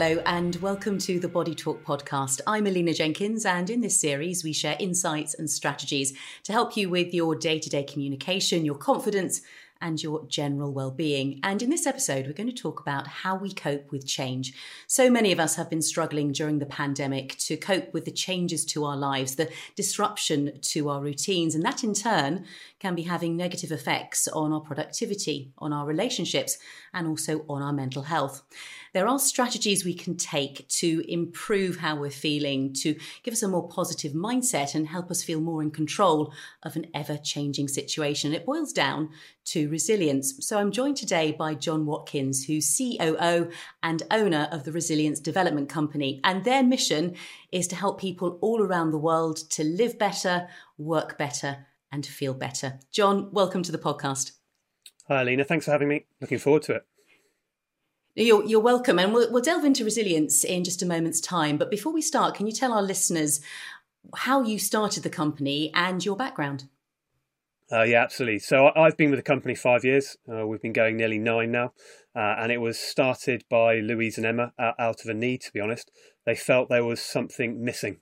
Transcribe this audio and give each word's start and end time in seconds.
Hello, 0.00 0.22
and 0.26 0.54
welcome 0.62 0.96
to 0.98 1.18
the 1.18 1.26
Body 1.26 1.56
Talk 1.56 1.84
podcast. 1.84 2.40
I'm 2.46 2.68
Alina 2.68 2.94
Jenkins, 2.94 3.44
and 3.44 3.68
in 3.68 3.80
this 3.80 4.00
series, 4.00 4.44
we 4.44 4.52
share 4.52 4.76
insights 4.78 5.34
and 5.34 5.50
strategies 5.50 6.16
to 6.44 6.52
help 6.52 6.76
you 6.76 6.88
with 6.88 7.12
your 7.12 7.34
day 7.34 7.58
to 7.58 7.68
day 7.68 7.82
communication, 7.82 8.64
your 8.64 8.76
confidence, 8.76 9.42
and 9.80 10.00
your 10.00 10.24
general 10.26 10.72
well-being. 10.72 11.40
And 11.42 11.62
in 11.62 11.70
this 11.70 11.84
episode, 11.84 12.26
we're 12.26 12.32
going 12.32 12.48
to 12.48 12.54
talk 12.54 12.78
about 12.78 13.08
how 13.08 13.36
we 13.36 13.52
cope 13.52 13.90
with 13.90 14.06
change. 14.06 14.54
So 14.86 15.10
many 15.10 15.32
of 15.32 15.40
us 15.40 15.56
have 15.56 15.68
been 15.68 15.82
struggling 15.82 16.30
during 16.30 16.60
the 16.60 16.66
pandemic 16.66 17.36
to 17.38 17.56
cope 17.56 17.92
with 17.92 18.04
the 18.04 18.12
changes 18.12 18.64
to 18.66 18.84
our 18.84 18.96
lives, 18.96 19.34
the 19.34 19.50
disruption 19.74 20.60
to 20.60 20.90
our 20.90 21.00
routines, 21.00 21.56
and 21.56 21.64
that 21.64 21.82
in 21.82 21.94
turn 21.94 22.44
can 22.78 22.94
be 22.94 23.02
having 23.02 23.36
negative 23.36 23.72
effects 23.72 24.28
on 24.28 24.52
our 24.52 24.60
productivity, 24.60 25.52
on 25.58 25.72
our 25.72 25.86
relationships, 25.86 26.58
and 26.94 27.06
also 27.06 27.44
on 27.48 27.62
our 27.62 27.72
mental 27.72 28.02
health. 28.02 28.42
There 28.94 29.06
are 29.06 29.18
strategies 29.18 29.84
we 29.84 29.94
can 29.94 30.16
take 30.16 30.66
to 30.68 31.04
improve 31.08 31.76
how 31.76 31.96
we're 31.96 32.10
feeling, 32.10 32.72
to 32.74 32.96
give 33.22 33.32
us 33.32 33.42
a 33.42 33.48
more 33.48 33.68
positive 33.68 34.12
mindset 34.12 34.74
and 34.74 34.86
help 34.86 35.10
us 35.10 35.22
feel 35.22 35.40
more 35.40 35.62
in 35.62 35.70
control 35.70 36.32
of 36.62 36.76
an 36.76 36.86
ever 36.94 37.18
changing 37.18 37.68
situation. 37.68 38.32
It 38.32 38.46
boils 38.46 38.72
down 38.72 39.10
to 39.46 39.68
resilience. 39.68 40.46
So 40.46 40.58
I'm 40.58 40.72
joined 40.72 40.96
today 40.96 41.32
by 41.32 41.54
John 41.54 41.86
Watkins, 41.86 42.44
who's 42.44 42.76
COO 42.76 43.50
and 43.82 44.02
owner 44.10 44.48
of 44.52 44.64
the 44.64 44.72
Resilience 44.72 45.20
Development 45.20 45.68
Company. 45.68 46.20
And 46.24 46.44
their 46.44 46.62
mission 46.62 47.14
is 47.52 47.66
to 47.68 47.76
help 47.76 48.00
people 48.00 48.38
all 48.40 48.62
around 48.62 48.90
the 48.90 48.98
world 48.98 49.36
to 49.50 49.64
live 49.64 49.98
better, 49.98 50.48
work 50.76 51.18
better, 51.18 51.66
and 51.90 52.04
feel 52.04 52.34
better. 52.34 52.80
John, 52.90 53.30
welcome 53.32 53.62
to 53.62 53.72
the 53.72 53.78
podcast. 53.78 54.32
Hi, 55.08 55.22
Alina. 55.22 55.44
Thanks 55.44 55.64
for 55.64 55.70
having 55.70 55.88
me. 55.88 56.06
Looking 56.20 56.38
forward 56.38 56.62
to 56.64 56.74
it. 56.74 56.86
You're, 58.14 58.44
you're 58.44 58.60
welcome. 58.60 58.98
And 58.98 59.14
we'll, 59.14 59.32
we'll 59.32 59.42
delve 59.42 59.64
into 59.64 59.84
resilience 59.84 60.44
in 60.44 60.64
just 60.64 60.82
a 60.82 60.86
moment's 60.86 61.20
time. 61.20 61.56
But 61.56 61.70
before 61.70 61.92
we 61.92 62.02
start, 62.02 62.34
can 62.34 62.46
you 62.46 62.52
tell 62.52 62.72
our 62.72 62.82
listeners 62.82 63.40
how 64.16 64.42
you 64.42 64.58
started 64.58 65.02
the 65.02 65.10
company 65.10 65.70
and 65.74 66.04
your 66.04 66.16
background? 66.16 66.64
Uh, 67.70 67.82
yeah, 67.82 68.02
absolutely. 68.02 68.38
So 68.38 68.70
I've 68.74 68.96
been 68.96 69.10
with 69.10 69.18
the 69.18 69.22
company 69.22 69.54
five 69.54 69.84
years. 69.84 70.16
Uh, 70.30 70.46
we've 70.46 70.62
been 70.62 70.72
going 70.72 70.96
nearly 70.96 71.18
nine 71.18 71.52
now. 71.52 71.72
Uh, 72.16 72.34
and 72.38 72.50
it 72.50 72.58
was 72.58 72.78
started 72.78 73.44
by 73.48 73.76
Louise 73.76 74.16
and 74.16 74.26
Emma 74.26 74.52
out 74.58 75.04
of 75.04 75.06
a 75.06 75.14
need, 75.14 75.42
to 75.42 75.52
be 75.52 75.60
honest. 75.60 75.90
They 76.26 76.34
felt 76.34 76.68
there 76.68 76.84
was 76.84 77.00
something 77.00 77.62
missing. 77.62 77.98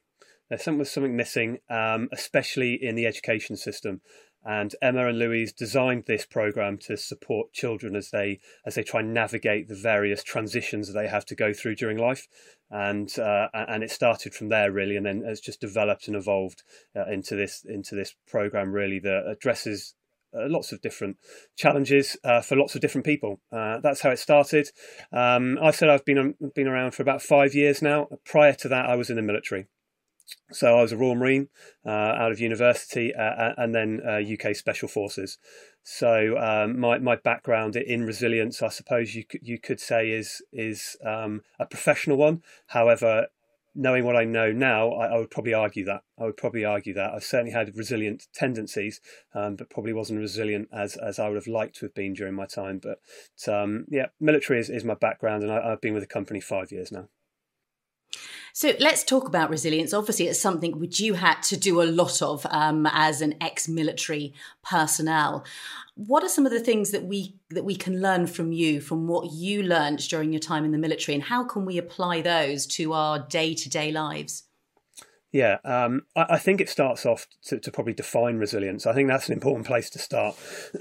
There 0.48 0.58
was 0.74 0.90
something 0.90 1.16
missing, 1.16 1.58
um, 1.68 2.08
especially 2.12 2.74
in 2.74 2.94
the 2.94 3.06
education 3.06 3.56
system. 3.56 4.00
And 4.44 4.76
Emma 4.80 5.08
and 5.08 5.18
Louise 5.18 5.52
designed 5.52 6.04
this 6.06 6.24
program 6.24 6.78
to 6.86 6.96
support 6.96 7.52
children 7.52 7.96
as 7.96 8.10
they 8.10 8.38
as 8.64 8.76
they 8.76 8.84
try 8.84 9.00
and 9.00 9.12
navigate 9.12 9.66
the 9.66 9.74
various 9.74 10.22
transitions 10.22 10.86
that 10.86 10.92
they 10.98 11.08
have 11.08 11.24
to 11.26 11.34
go 11.34 11.52
through 11.52 11.74
during 11.74 11.98
life. 11.98 12.28
And 12.70 13.10
uh, 13.18 13.48
and 13.52 13.82
it 13.82 13.90
started 13.90 14.34
from 14.34 14.48
there 14.48 14.70
really, 14.70 14.96
and 14.96 15.04
then 15.04 15.24
has 15.24 15.40
just 15.40 15.60
developed 15.60 16.06
and 16.06 16.16
evolved 16.16 16.62
uh, 16.94 17.06
into 17.06 17.34
this 17.34 17.64
into 17.68 17.96
this 17.96 18.14
program 18.28 18.72
really 18.72 19.00
that 19.00 19.26
addresses 19.26 19.94
uh, 20.32 20.46
lots 20.48 20.70
of 20.70 20.80
different 20.80 21.16
challenges 21.56 22.16
uh, 22.22 22.40
for 22.40 22.54
lots 22.54 22.76
of 22.76 22.80
different 22.80 23.04
people. 23.04 23.40
Uh, 23.50 23.80
that's 23.80 24.02
how 24.02 24.10
it 24.10 24.18
started. 24.18 24.68
Um, 25.12 25.58
I 25.60 25.72
said 25.72 25.88
I've 25.88 26.04
been 26.04 26.34
been 26.54 26.68
around 26.68 26.92
for 26.92 27.02
about 27.02 27.20
five 27.20 27.52
years 27.52 27.82
now. 27.82 28.06
Prior 28.24 28.52
to 28.54 28.68
that, 28.68 28.86
I 28.86 28.94
was 28.94 29.10
in 29.10 29.16
the 29.16 29.22
military. 29.22 29.66
So 30.52 30.78
I 30.78 30.82
was 30.82 30.92
a 30.92 30.96
Royal 30.96 31.14
Marine 31.14 31.48
uh, 31.84 31.90
out 31.90 32.32
of 32.32 32.40
university, 32.40 33.14
uh, 33.14 33.54
and 33.56 33.74
then 33.74 34.00
uh, 34.06 34.20
UK 34.20 34.54
Special 34.54 34.88
Forces. 34.88 35.38
So 35.82 36.36
um, 36.38 36.80
my 36.80 36.98
my 36.98 37.16
background 37.16 37.76
in 37.76 38.04
resilience, 38.04 38.62
I 38.62 38.68
suppose 38.68 39.14
you 39.14 39.24
could, 39.24 39.40
you 39.42 39.58
could 39.58 39.80
say, 39.80 40.10
is 40.10 40.42
is 40.52 40.96
um, 41.04 41.42
a 41.58 41.66
professional 41.66 42.16
one. 42.16 42.42
However, 42.68 43.28
knowing 43.76 44.04
what 44.04 44.16
I 44.16 44.24
know 44.24 44.50
now, 44.50 44.90
I, 44.92 45.08
I, 45.08 45.18
would 45.18 45.30
probably 45.30 45.54
argue 45.54 45.84
that. 45.84 46.02
I 46.18 46.24
would 46.24 46.36
probably 46.36 46.64
argue 46.64 46.94
that 46.94 47.12
I've 47.12 47.22
certainly 47.22 47.52
had 47.52 47.76
resilient 47.76 48.26
tendencies, 48.32 49.00
um, 49.34 49.54
but 49.54 49.70
probably 49.70 49.92
wasn't 49.92 50.20
resilient 50.20 50.68
as 50.72 50.96
as 50.96 51.18
I 51.18 51.28
would 51.28 51.36
have 51.36 51.46
liked 51.46 51.76
to 51.76 51.86
have 51.86 51.94
been 51.94 52.14
during 52.14 52.34
my 52.34 52.46
time. 52.46 52.80
But 52.82 52.98
um, 53.52 53.84
yeah, 53.88 54.06
military 54.18 54.58
is, 54.58 54.70
is 54.70 54.84
my 54.84 54.94
background, 54.94 55.42
and 55.42 55.52
I, 55.52 55.72
I've 55.72 55.80
been 55.80 55.94
with 55.94 56.02
the 56.02 56.08
company 56.08 56.40
five 56.40 56.72
years 56.72 56.90
now. 56.90 57.08
So 58.52 58.72
let's 58.80 59.04
talk 59.04 59.28
about 59.28 59.50
resilience. 59.50 59.92
Obviously, 59.92 60.28
it's 60.28 60.40
something 60.40 60.78
which 60.78 60.98
you 60.98 61.14
had 61.14 61.42
to 61.44 61.56
do 61.56 61.82
a 61.82 61.84
lot 61.84 62.22
of 62.22 62.46
um, 62.50 62.86
as 62.90 63.20
an 63.20 63.34
ex-military 63.40 64.32
personnel. 64.64 65.44
What 65.94 66.22
are 66.24 66.28
some 66.28 66.46
of 66.46 66.52
the 66.52 66.60
things 66.60 66.90
that 66.90 67.04
we 67.04 67.36
that 67.50 67.64
we 67.64 67.76
can 67.76 68.00
learn 68.00 68.26
from 68.26 68.52
you, 68.52 68.80
from 68.80 69.08
what 69.08 69.32
you 69.32 69.62
learned 69.62 69.98
during 70.08 70.32
your 70.32 70.40
time 70.40 70.64
in 70.64 70.72
the 70.72 70.78
military, 70.78 71.14
and 71.14 71.24
how 71.24 71.44
can 71.44 71.64
we 71.64 71.78
apply 71.78 72.22
those 72.22 72.66
to 72.68 72.92
our 72.92 73.18
day-to-day 73.18 73.92
lives? 73.92 74.44
Yeah, 75.32 75.58
um, 75.64 76.02
I, 76.16 76.26
I, 76.30 76.38
think 76.38 76.62
it 76.62 76.70
starts 76.70 77.04
off 77.04 77.26
to, 77.46 77.58
to, 77.58 77.70
probably 77.70 77.92
define 77.92 78.38
resilience. 78.38 78.86
I 78.86 78.94
think 78.94 79.08
that's 79.08 79.28
an 79.28 79.34
important 79.34 79.66
place 79.66 79.90
to 79.90 79.98
start. 79.98 80.34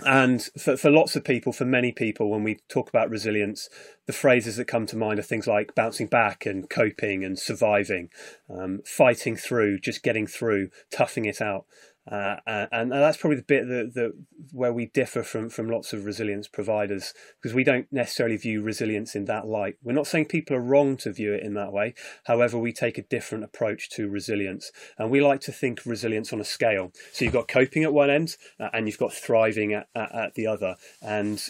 And 0.00 0.42
for, 0.58 0.76
for 0.76 0.90
lots 0.90 1.16
of 1.16 1.24
people, 1.24 1.52
for 1.52 1.64
many 1.64 1.90
people, 1.90 2.30
when 2.30 2.42
we 2.42 2.58
talk 2.68 2.88
about 2.88 3.10
resilience, 3.10 3.68
the 4.06 4.12
phrases 4.12 4.56
that 4.56 4.66
come 4.66 4.86
to 4.86 4.96
mind 4.96 5.18
are 5.18 5.22
things 5.22 5.46
like 5.46 5.74
bouncing 5.74 6.06
back 6.06 6.44
and 6.44 6.68
coping 6.68 7.24
and 7.24 7.38
surviving, 7.38 8.10
um, 8.50 8.80
fighting 8.84 9.36
through, 9.36 9.80
just 9.80 10.02
getting 10.02 10.26
through, 10.26 10.70
toughing 10.90 11.24
it 11.24 11.40
out. 11.40 11.64
Uh, 12.10 12.36
and, 12.46 12.68
and, 12.72 12.92
that's 12.92 13.16
probably 13.16 13.36
the 13.36 13.42
bit 13.42 13.66
that, 13.66 13.94
that, 13.94 14.12
where 14.52 14.72
we 14.72 14.86
differ 14.86 15.24
from, 15.24 15.48
from 15.48 15.68
lots 15.68 15.92
of 15.92 16.04
resilience 16.04 16.46
providers 16.46 17.12
because 17.42 17.52
we 17.52 17.64
don't 17.64 17.88
necessarily 17.90 18.36
view 18.36 18.62
resilience 18.62 19.16
in 19.16 19.24
that 19.24 19.46
light. 19.46 19.76
We're 19.82 19.92
not 19.92 20.06
saying 20.06 20.26
people 20.26 20.54
are 20.56 20.60
wrong 20.60 20.96
to 20.98 21.12
view 21.12 21.32
it 21.32 21.42
in 21.42 21.54
that 21.54 21.72
way. 21.72 21.94
However, 22.24 22.58
we 22.58 22.72
take 22.72 22.96
a 22.96 23.02
different 23.02 23.42
approach 23.42 23.90
to 23.90 24.08
resilience, 24.08 24.70
and 24.98 25.10
we 25.10 25.20
like 25.20 25.40
to 25.42 25.52
think 25.52 25.84
resilience 25.84 26.32
on 26.32 26.40
a 26.40 26.44
scale. 26.44 26.92
So 27.12 27.24
you've 27.24 27.34
got 27.34 27.48
coping 27.48 27.82
at 27.82 27.92
one 27.92 28.10
end, 28.10 28.36
uh, 28.60 28.68
and 28.72 28.86
you've 28.86 28.98
got 28.98 29.12
thriving 29.12 29.72
at, 29.72 29.88
at, 29.94 30.14
at 30.14 30.34
the 30.34 30.46
other. 30.46 30.76
And 31.02 31.42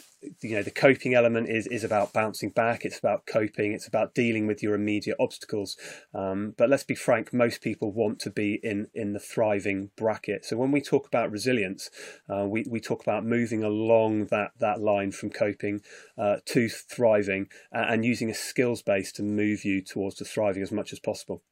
you 0.43 0.57
know 0.57 0.63
the 0.63 0.71
coping 0.71 1.15
element 1.15 1.49
is 1.49 1.67
is 1.67 1.85
about 1.85 2.13
bouncing 2.13 2.51
back. 2.51 2.85
It's 2.85 2.99
about 2.99 3.27
coping. 3.27 3.73
It's 3.73 3.89
about 3.89 4.15
dealing 4.15 4.47
with 4.47 4.63
your 4.63 4.75
immediate 4.75 5.17
obstacles. 5.21 5.77
Um, 6.15 6.55
but 6.57 6.69
let's 6.69 6.85
be 6.85 6.95
frank 6.95 7.33
most 7.33 7.61
people 7.61 7.93
want 7.93 8.19
to 8.21 8.31
be 8.31 8.61
in 8.63 8.89
in 8.95 9.13
the 9.13 9.21
thriving 9.21 9.91
bracket. 9.97 10.45
So 10.45 10.57
when 10.57 10.73
we 10.73 10.81
talk 10.81 11.07
about 11.07 11.31
resilience 11.31 11.91
uh, 12.29 12.47
we, 12.47 12.65
we 12.69 12.81
talk 12.81 13.03
about 13.03 13.25
moving 13.25 13.63
along 13.63 14.27
that 14.27 14.53
that 14.59 14.81
line 14.81 15.13
from 15.13 15.31
coping 15.31 15.81
uh, 16.19 16.37
to 16.47 16.69
thriving 16.69 17.49
and 17.73 18.05
using 18.05 18.31
a 18.31 18.35
skills 18.35 18.83
base 18.83 19.13
to 19.13 19.23
move 19.23 19.65
you 19.65 19.83
towards 19.83 20.17
the 20.17 20.25
thriving 20.25 20.63
as 20.63 20.73
much 20.73 20.93
as 20.93 20.99
possible 20.99 21.43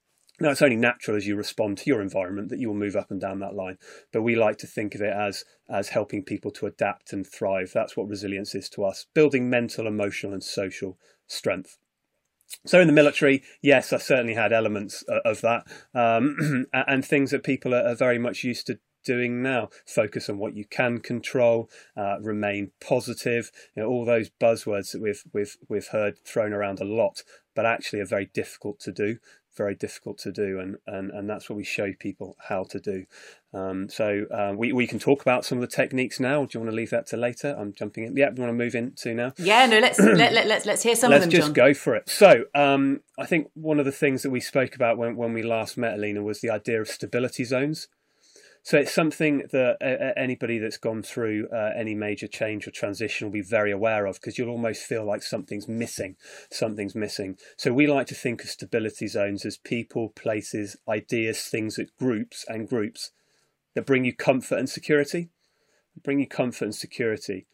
now, 0.41 0.51
it's 0.51 0.63
only 0.63 0.77
natural 0.77 1.17
as 1.17 1.27
you 1.27 1.37
respond 1.37 1.79
to 1.79 1.85
your 1.87 2.03
environment 2.03 2.49
that 2.49 2.59
you 2.59 2.69
will 2.69 2.75
move 2.75 2.97
up 2.97 3.11
and 3.11 3.21
down 3.21 3.39
that 3.39 3.55
line. 3.55 3.79
But 4.13 4.23
we 4.23 4.35
like 4.35 4.59
to 4.59 4.67
think 4.67 4.95
of 4.95 5.01
it 5.01 5.13
as, 5.13 5.45
as 5.69 5.91
helping 5.91 6.25
people 6.25 6.51
to 6.53 6.67
adapt 6.67 7.13
and 7.13 7.25
thrive. 7.25 7.71
That's 7.73 7.97
what 7.97 8.09
resilience 8.09 8.55
is 8.55 8.69
to 8.71 8.85
us 8.85 9.07
building 9.15 9.49
mental, 9.49 9.87
emotional, 9.87 10.33
and 10.33 10.43
social 10.43 10.99
strength. 11.29 11.79
So, 12.67 12.81
in 12.81 12.89
the 12.89 12.93
military, 12.93 13.43
yes, 13.63 13.93
I 13.93 13.99
certainly 13.99 14.35
had 14.35 14.53
elements 14.53 15.05
uh, 15.09 15.21
of 15.25 15.41
that 15.43 15.67
um, 15.95 16.67
and 16.73 17.05
things 17.05 17.31
that 17.31 17.45
people 17.45 17.73
are 17.73 17.95
very 17.95 18.19
much 18.19 18.43
used 18.43 18.67
to 18.67 18.81
doing 19.05 19.41
now. 19.41 19.69
Focus 19.87 20.29
on 20.29 20.39
what 20.39 20.57
you 20.57 20.65
can 20.65 20.99
control, 20.99 21.71
uh, 21.97 22.17
remain 22.21 22.73
positive. 22.81 23.53
You 23.77 23.83
know, 23.85 23.89
all 23.89 24.05
those 24.05 24.31
buzzwords 24.31 24.93
that 24.93 25.01
we've 25.01 25.23
we've 25.33 25.57
we've 25.69 25.89
heard 25.89 26.19
thrown 26.25 26.53
around 26.53 26.81
a 26.81 26.85
lot, 26.85 27.23
but 27.55 27.67
actually 27.67 28.01
are 28.01 28.07
very 28.07 28.27
difficult 28.27 28.81
to 28.81 28.93
do 28.93 29.19
very 29.57 29.75
difficult 29.75 30.19
to 30.19 30.33
do, 30.33 30.59
and, 30.61 30.77
and, 30.87 31.11
and 31.11 31.29
that's 31.29 31.49
what 31.49 31.57
we 31.57 31.65
show 31.65 31.93
people 31.99 32.37
how 32.49 32.65
to 32.65 32.81
do. 32.81 33.07
Um, 33.53 33.89
so 33.89 34.25
uh, 34.33 34.53
we, 34.57 34.73
we 34.73 34.87
can 34.87 34.99
talk 34.99 35.23
about 35.23 35.45
some 35.45 35.59
of 35.59 35.63
the 35.63 35.75
techniques 35.75 36.19
now. 36.19 36.45
Do 36.45 36.51
you 36.55 36.61
want 36.61 36.73
to 36.73 36.77
leave 36.77 36.91
that 36.91 37.07
to 37.09 37.17
later? 37.17 37.55
I'm 37.57 37.73
jumping 37.73 38.05
in. 38.05 38.17
Yeah, 38.17 38.31
do 38.31 38.43
you 38.43 38.47
want 38.47 38.59
to 38.59 38.65
move 38.65 38.75
into 38.75 39.15
now? 39.15 39.33
Yeah, 39.37 39.67
no, 39.67 39.79
let's 39.79 39.99
let, 40.01 40.33
let, 40.33 40.47
let's 40.47 40.67
let's 40.67 40.83
hear 40.83 40.97
some 40.97 41.11
let's 41.11 41.25
of 41.25 41.31
them. 41.31 41.39
Let's 41.39 41.47
just 41.47 41.55
John. 41.55 41.67
go 41.67 41.75
for 41.75 41.95
it. 41.95 42.09
So 42.09 42.45
um, 42.55 43.01
I 43.19 43.27
think 43.27 43.51
one 43.55 43.79
of 43.79 43.85
the 43.85 43.93
things 43.93 44.23
that 44.23 44.31
we 44.31 44.41
spoke 44.41 44.75
about 44.75 44.99
when, 44.99 45.17
when 45.17 45.33
we 45.33 45.43
last 45.43 45.77
met, 45.77 45.95
Alina, 45.95 46.23
was 46.23 46.41
the 46.41 46.51
idea 46.51 46.81
of 46.81 46.89
stability 46.89 47.45
zones. 47.45 47.89
So 48.65 48.79
it's 48.79 48.95
something 48.95 49.43
that 49.53 49.77
uh, 49.83 50.19
anybody 50.19 50.59
that's 50.59 50.79
gone 50.79 51.03
through 51.03 51.49
uh, 51.53 51.73
any 51.77 51.95
major 51.95 52.27
change 52.27 52.67
or 52.67 52.71
transition 52.71 53.27
will 53.27 53.33
be 53.33 53.43
very 53.43 53.71
aware 53.71 54.07
of 54.07 54.15
because 54.15 54.39
you'll 54.39 54.49
almost 54.49 54.85
feel 54.85 55.05
like 55.05 55.23
something's 55.23 55.69
missing. 55.69 56.17
Something's 56.51 56.95
missing. 56.95 57.37
So 57.59 57.75
we 57.75 57.87
like 57.87 58.07
to 58.07 58.15
think 58.15 58.43
of 58.43 58.49
stability 58.49 59.07
zones 59.07 59.45
as 59.45 59.59
people, 59.59 60.09
places, 60.09 60.79
ideas, 60.89 61.43
things 61.45 61.77
that 61.77 61.95
groups 61.99 62.47
and 62.49 62.67
groups 62.67 63.11
that 63.75 63.85
bring 63.85 64.07
you 64.07 64.15
comfort 64.15 64.59
and 64.59 64.71
security. 64.71 65.29
Bring 66.03 66.19
you 66.19 66.27
comfort 66.27 66.65
and 66.65 66.75
security. 66.75 67.47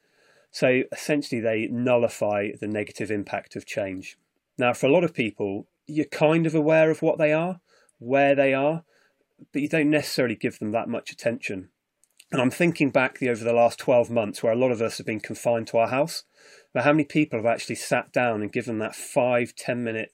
So 0.53 0.83
essentially, 0.93 1.41
they 1.41 1.67
nullify 1.67 2.51
the 2.61 2.69
negative 2.69 3.11
impact 3.11 3.57
of 3.57 3.67
change. 3.67 4.17
Now, 4.57 4.73
for 4.75 4.87
a 4.87 4.93
lot 4.93 5.03
of 5.03 5.13
people, 5.13 5.67
you're 5.89 6.05
kind 6.05 6.47
of 6.47 6.55
aware 6.55 6.89
of 6.89 7.03
what 7.03 7.19
they 7.19 7.33
are, 7.33 7.61
where 7.99 8.37
they 8.37 8.55
are, 8.55 8.85
but 9.53 9.63
you 9.63 9.69
don't 9.69 9.91
necessarily 9.91 10.37
give 10.37 10.59
them 10.59 10.73
that 10.73 10.89
much 10.89 11.11
attention. 11.11 11.71
And 12.33 12.41
I'm 12.41 12.51
thinking 12.51 12.91
back 12.91 13.19
the, 13.19 13.29
over 13.29 13.43
the 13.43 13.53
last 13.53 13.79
12 13.79 14.11
months 14.11 14.43
where 14.43 14.53
a 14.53 14.57
lot 14.57 14.71
of 14.71 14.81
us 14.81 14.99
have 14.99 15.07
been 15.07 15.21
confined 15.21 15.67
to 15.69 15.79
our 15.79 15.89
house. 15.89 16.25
But 16.73 16.85
how 16.85 16.93
many 16.93 17.05
people 17.05 17.39
have 17.39 17.47
actually 17.47 17.75
sat 17.75 18.13
down 18.13 18.41
and 18.41 18.53
given 18.53 18.79
that 18.79 18.95
five, 18.95 19.55
10 19.57 19.83
minute 19.83 20.13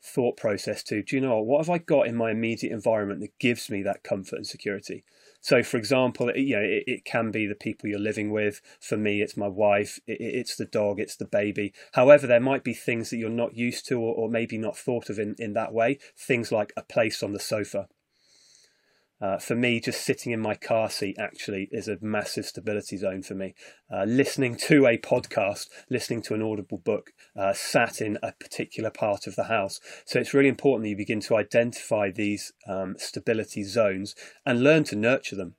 thought 0.00 0.36
process 0.36 0.84
to, 0.84 1.02
do 1.02 1.16
you 1.16 1.22
know 1.22 1.36
what, 1.36 1.46
what 1.46 1.58
have 1.58 1.70
I 1.70 1.78
got 1.78 2.06
in 2.06 2.14
my 2.14 2.30
immediate 2.30 2.72
environment 2.72 3.20
that 3.20 3.38
gives 3.40 3.68
me 3.68 3.82
that 3.82 4.04
comfort 4.04 4.36
and 4.36 4.46
security? 4.46 5.04
So, 5.40 5.62
for 5.64 5.76
example, 5.76 6.28
it, 6.28 6.38
you 6.38 6.56
know, 6.56 6.62
it, 6.62 6.84
it, 6.86 7.04
can 7.04 7.30
be 7.32 7.46
the 7.46 7.54
people 7.54 7.88
you're 7.88 7.98
living 7.98 8.30
with. 8.30 8.60
For 8.80 8.96
me, 8.96 9.20
it's 9.20 9.36
my 9.36 9.48
wife, 9.48 9.98
it, 10.06 10.18
it's 10.20 10.56
the 10.56 10.64
dog, 10.64 11.00
it's 11.00 11.16
the 11.16 11.24
baby. 11.24 11.72
However, 11.92 12.26
there 12.26 12.40
might 12.40 12.64
be 12.64 12.74
things 12.74 13.10
that 13.10 13.16
you're 13.16 13.30
not 13.30 13.56
used 13.56 13.86
to 13.88 14.00
or, 14.00 14.14
or 14.14 14.28
maybe 14.28 14.58
not 14.58 14.76
thought 14.76 15.10
of 15.10 15.18
in, 15.18 15.34
in 15.38 15.52
that 15.54 15.72
way. 15.72 15.98
Things 16.16 16.52
like 16.52 16.72
a 16.76 16.82
place 16.82 17.22
on 17.22 17.32
the 17.32 17.40
sofa 17.40 17.88
uh, 19.20 19.38
for 19.38 19.54
me, 19.54 19.80
just 19.80 20.02
sitting 20.02 20.32
in 20.32 20.40
my 20.40 20.54
car 20.54 20.90
seat 20.90 21.16
actually 21.18 21.68
is 21.72 21.88
a 21.88 21.98
massive 22.00 22.44
stability 22.44 22.96
zone 22.96 23.22
for 23.22 23.34
me. 23.34 23.54
Uh, 23.90 24.04
listening 24.04 24.56
to 24.56 24.86
a 24.86 24.98
podcast, 24.98 25.68
listening 25.88 26.22
to 26.22 26.34
an 26.34 26.42
audible 26.42 26.78
book, 26.78 27.12
uh, 27.34 27.52
sat 27.52 28.00
in 28.00 28.18
a 28.22 28.32
particular 28.32 28.90
part 28.90 29.26
of 29.26 29.36
the 29.36 29.44
house. 29.44 29.80
So 30.04 30.18
it's 30.18 30.34
really 30.34 30.48
important 30.48 30.84
that 30.84 30.90
you 30.90 30.96
begin 30.96 31.20
to 31.20 31.36
identify 31.36 32.10
these 32.10 32.52
um, 32.68 32.96
stability 32.98 33.64
zones 33.64 34.14
and 34.44 34.62
learn 34.62 34.84
to 34.84 34.96
nurture 34.96 35.36
them. 35.36 35.54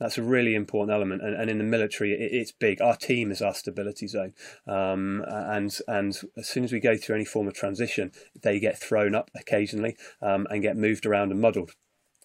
That's 0.00 0.18
a 0.18 0.22
really 0.22 0.56
important 0.56 0.92
element, 0.92 1.22
and, 1.22 1.36
and 1.36 1.48
in 1.48 1.58
the 1.58 1.64
military, 1.64 2.12
it, 2.12 2.32
it's 2.32 2.50
big. 2.50 2.82
Our 2.82 2.96
team 2.96 3.30
is 3.30 3.40
our 3.40 3.54
stability 3.54 4.08
zone, 4.08 4.32
um, 4.66 5.24
and 5.28 5.78
and 5.86 6.18
as 6.36 6.48
soon 6.48 6.64
as 6.64 6.72
we 6.72 6.80
go 6.80 6.96
through 6.96 7.14
any 7.14 7.24
form 7.24 7.46
of 7.46 7.54
transition, 7.54 8.10
they 8.42 8.58
get 8.58 8.76
thrown 8.76 9.14
up 9.14 9.30
occasionally 9.36 9.96
um, 10.20 10.48
and 10.50 10.60
get 10.60 10.76
moved 10.76 11.06
around 11.06 11.30
and 11.30 11.40
muddled. 11.40 11.72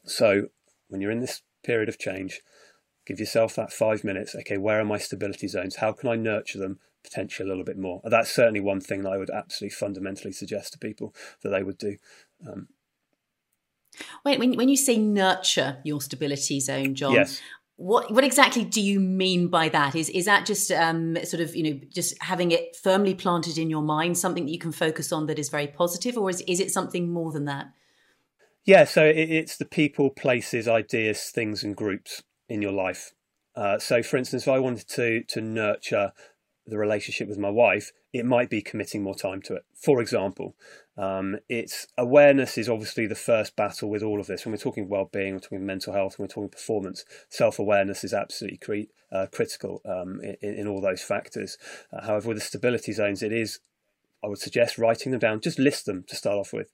So 0.06 0.48
when 0.90 1.02
you're 1.02 1.12
in 1.12 1.20
this 1.20 1.42
period 1.64 1.90
of 1.90 2.00
change, 2.00 2.42
give 3.06 3.20
yourself 3.20 3.56
that 3.56 3.74
five 3.74 4.04
minutes. 4.04 4.36
Okay, 4.36 4.58
where 4.58 4.80
are 4.80 4.86
my 4.86 4.98
stability 4.98 5.48
zones? 5.48 5.78
How 5.78 5.92
can 5.92 6.10
I 6.10 6.16
nurture 6.16 6.60
them 6.60 6.80
potentially 7.04 7.48
a 7.48 7.50
little 7.50 7.64
bit 7.64 7.78
more? 7.78 8.02
That's 8.04 8.32
certainly 8.32 8.60
one 8.60 8.82
thing 8.82 9.04
that 9.04 9.12
I 9.12 9.18
would 9.18 9.30
absolutely 9.30 9.76
fundamentally 9.76 10.34
suggest 10.34 10.74
to 10.74 10.80
people 10.80 11.14
that 11.42 11.50
they 11.50 11.64
would 11.64 11.78
do. 11.78 11.98
Um, 12.48 12.68
Wait, 14.24 14.40
when, 14.40 14.54
when 14.54 14.70
you 14.70 14.78
say 14.78 14.98
nurture 14.98 15.78
your 15.84 16.02
stability 16.02 16.60
zone, 16.60 16.94
John, 16.94 17.14
yes. 17.14 17.42
what 17.78 18.12
what 18.12 18.24
exactly 18.24 18.64
do 18.64 18.82
you 18.82 19.00
mean 19.00 19.48
by 19.48 19.70
that? 19.70 19.96
Is 19.96 20.10
is 20.10 20.26
that 20.26 20.46
just 20.46 20.72
um, 20.72 21.18
sort 21.24 21.42
of 21.42 21.56
you 21.56 21.64
know 21.64 21.80
just 21.90 22.22
having 22.22 22.52
it 22.52 22.76
firmly 22.76 23.16
planted 23.16 23.58
in 23.58 23.70
your 23.70 23.82
mind, 23.82 24.18
something 24.18 24.46
that 24.46 24.52
you 24.52 24.60
can 24.60 24.72
focus 24.72 25.12
on 25.12 25.26
that 25.28 25.40
is 25.40 25.50
very 25.50 25.68
positive, 25.68 26.18
or 26.18 26.30
is 26.30 26.42
is 26.42 26.60
it 26.60 26.72
something 26.72 27.12
more 27.12 27.32
than 27.32 27.46
that? 27.46 27.68
Yeah, 28.68 28.84
so 28.84 29.06
it, 29.06 29.16
it's 29.16 29.56
the 29.56 29.66
people, 29.66 30.10
places, 30.10 30.68
ideas, 30.68 31.32
things, 31.34 31.64
and 31.64 31.74
groups 31.74 32.24
in 32.50 32.62
your 32.62 32.74
life. 32.74 33.14
Uh, 33.56 33.80
so, 33.80 34.04
for 34.04 34.18
instance, 34.18 34.44
if 34.44 34.50
I 34.50 34.60
wanted 34.60 34.90
to 34.90 35.24
to 35.24 35.42
nurture 35.42 36.12
the 36.66 36.78
relationship 36.78 37.30
with 37.30 37.38
my 37.38 37.50
wife, 37.50 37.94
it 38.12 38.26
might 38.26 38.50
be 38.50 38.62
committing 38.62 39.02
more 39.02 39.16
time 39.16 39.42
to 39.44 39.56
it. 39.56 39.64
For 39.74 40.02
example, 40.02 40.54
um, 40.98 41.38
it's 41.48 41.88
awareness 41.98 42.58
is 42.58 42.68
obviously 42.68 43.08
the 43.08 43.16
first 43.16 43.56
battle 43.56 43.90
with 43.90 44.04
all 44.04 44.20
of 44.20 44.28
this. 44.28 44.44
When 44.44 44.52
we're 44.52 44.58
talking 44.58 44.90
well-being, 44.90 45.36
we're 45.36 45.40
talking 45.40 45.66
mental 45.66 45.94
health, 45.94 46.20
when 46.20 46.26
we're 46.26 46.34
talking 46.34 46.50
performance, 46.50 47.06
self-awareness 47.30 48.04
is 48.04 48.14
absolutely 48.14 48.58
cre- 48.58 49.16
uh, 49.16 49.28
critical 49.32 49.82
um, 49.86 50.20
in, 50.42 50.56
in, 50.56 50.68
all 50.68 50.82
those 50.82 51.02
factors. 51.02 51.58
Uh, 51.94 52.06
however, 52.06 52.28
with 52.28 52.38
the 52.38 52.44
stability 52.44 52.92
zones, 52.92 53.24
it 53.24 53.32
is, 53.32 53.60
I 54.22 54.28
would 54.28 54.40
suggest 54.40 54.78
writing 54.78 55.14
them 55.14 55.22
down. 55.22 55.40
Just 55.40 55.58
list 55.58 55.86
them 55.86 56.04
to 56.10 56.18
start 56.18 56.38
off 56.38 56.52
with 56.52 56.70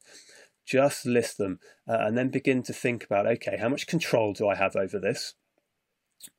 just 0.65 1.05
list 1.05 1.37
them 1.37 1.59
uh, 1.87 1.97
and 1.99 2.17
then 2.17 2.29
begin 2.29 2.63
to 2.63 2.73
think 2.73 3.03
about 3.03 3.27
okay 3.27 3.57
how 3.57 3.69
much 3.69 3.87
control 3.87 4.33
do 4.33 4.47
i 4.47 4.55
have 4.55 4.75
over 4.75 4.99
this 4.99 5.33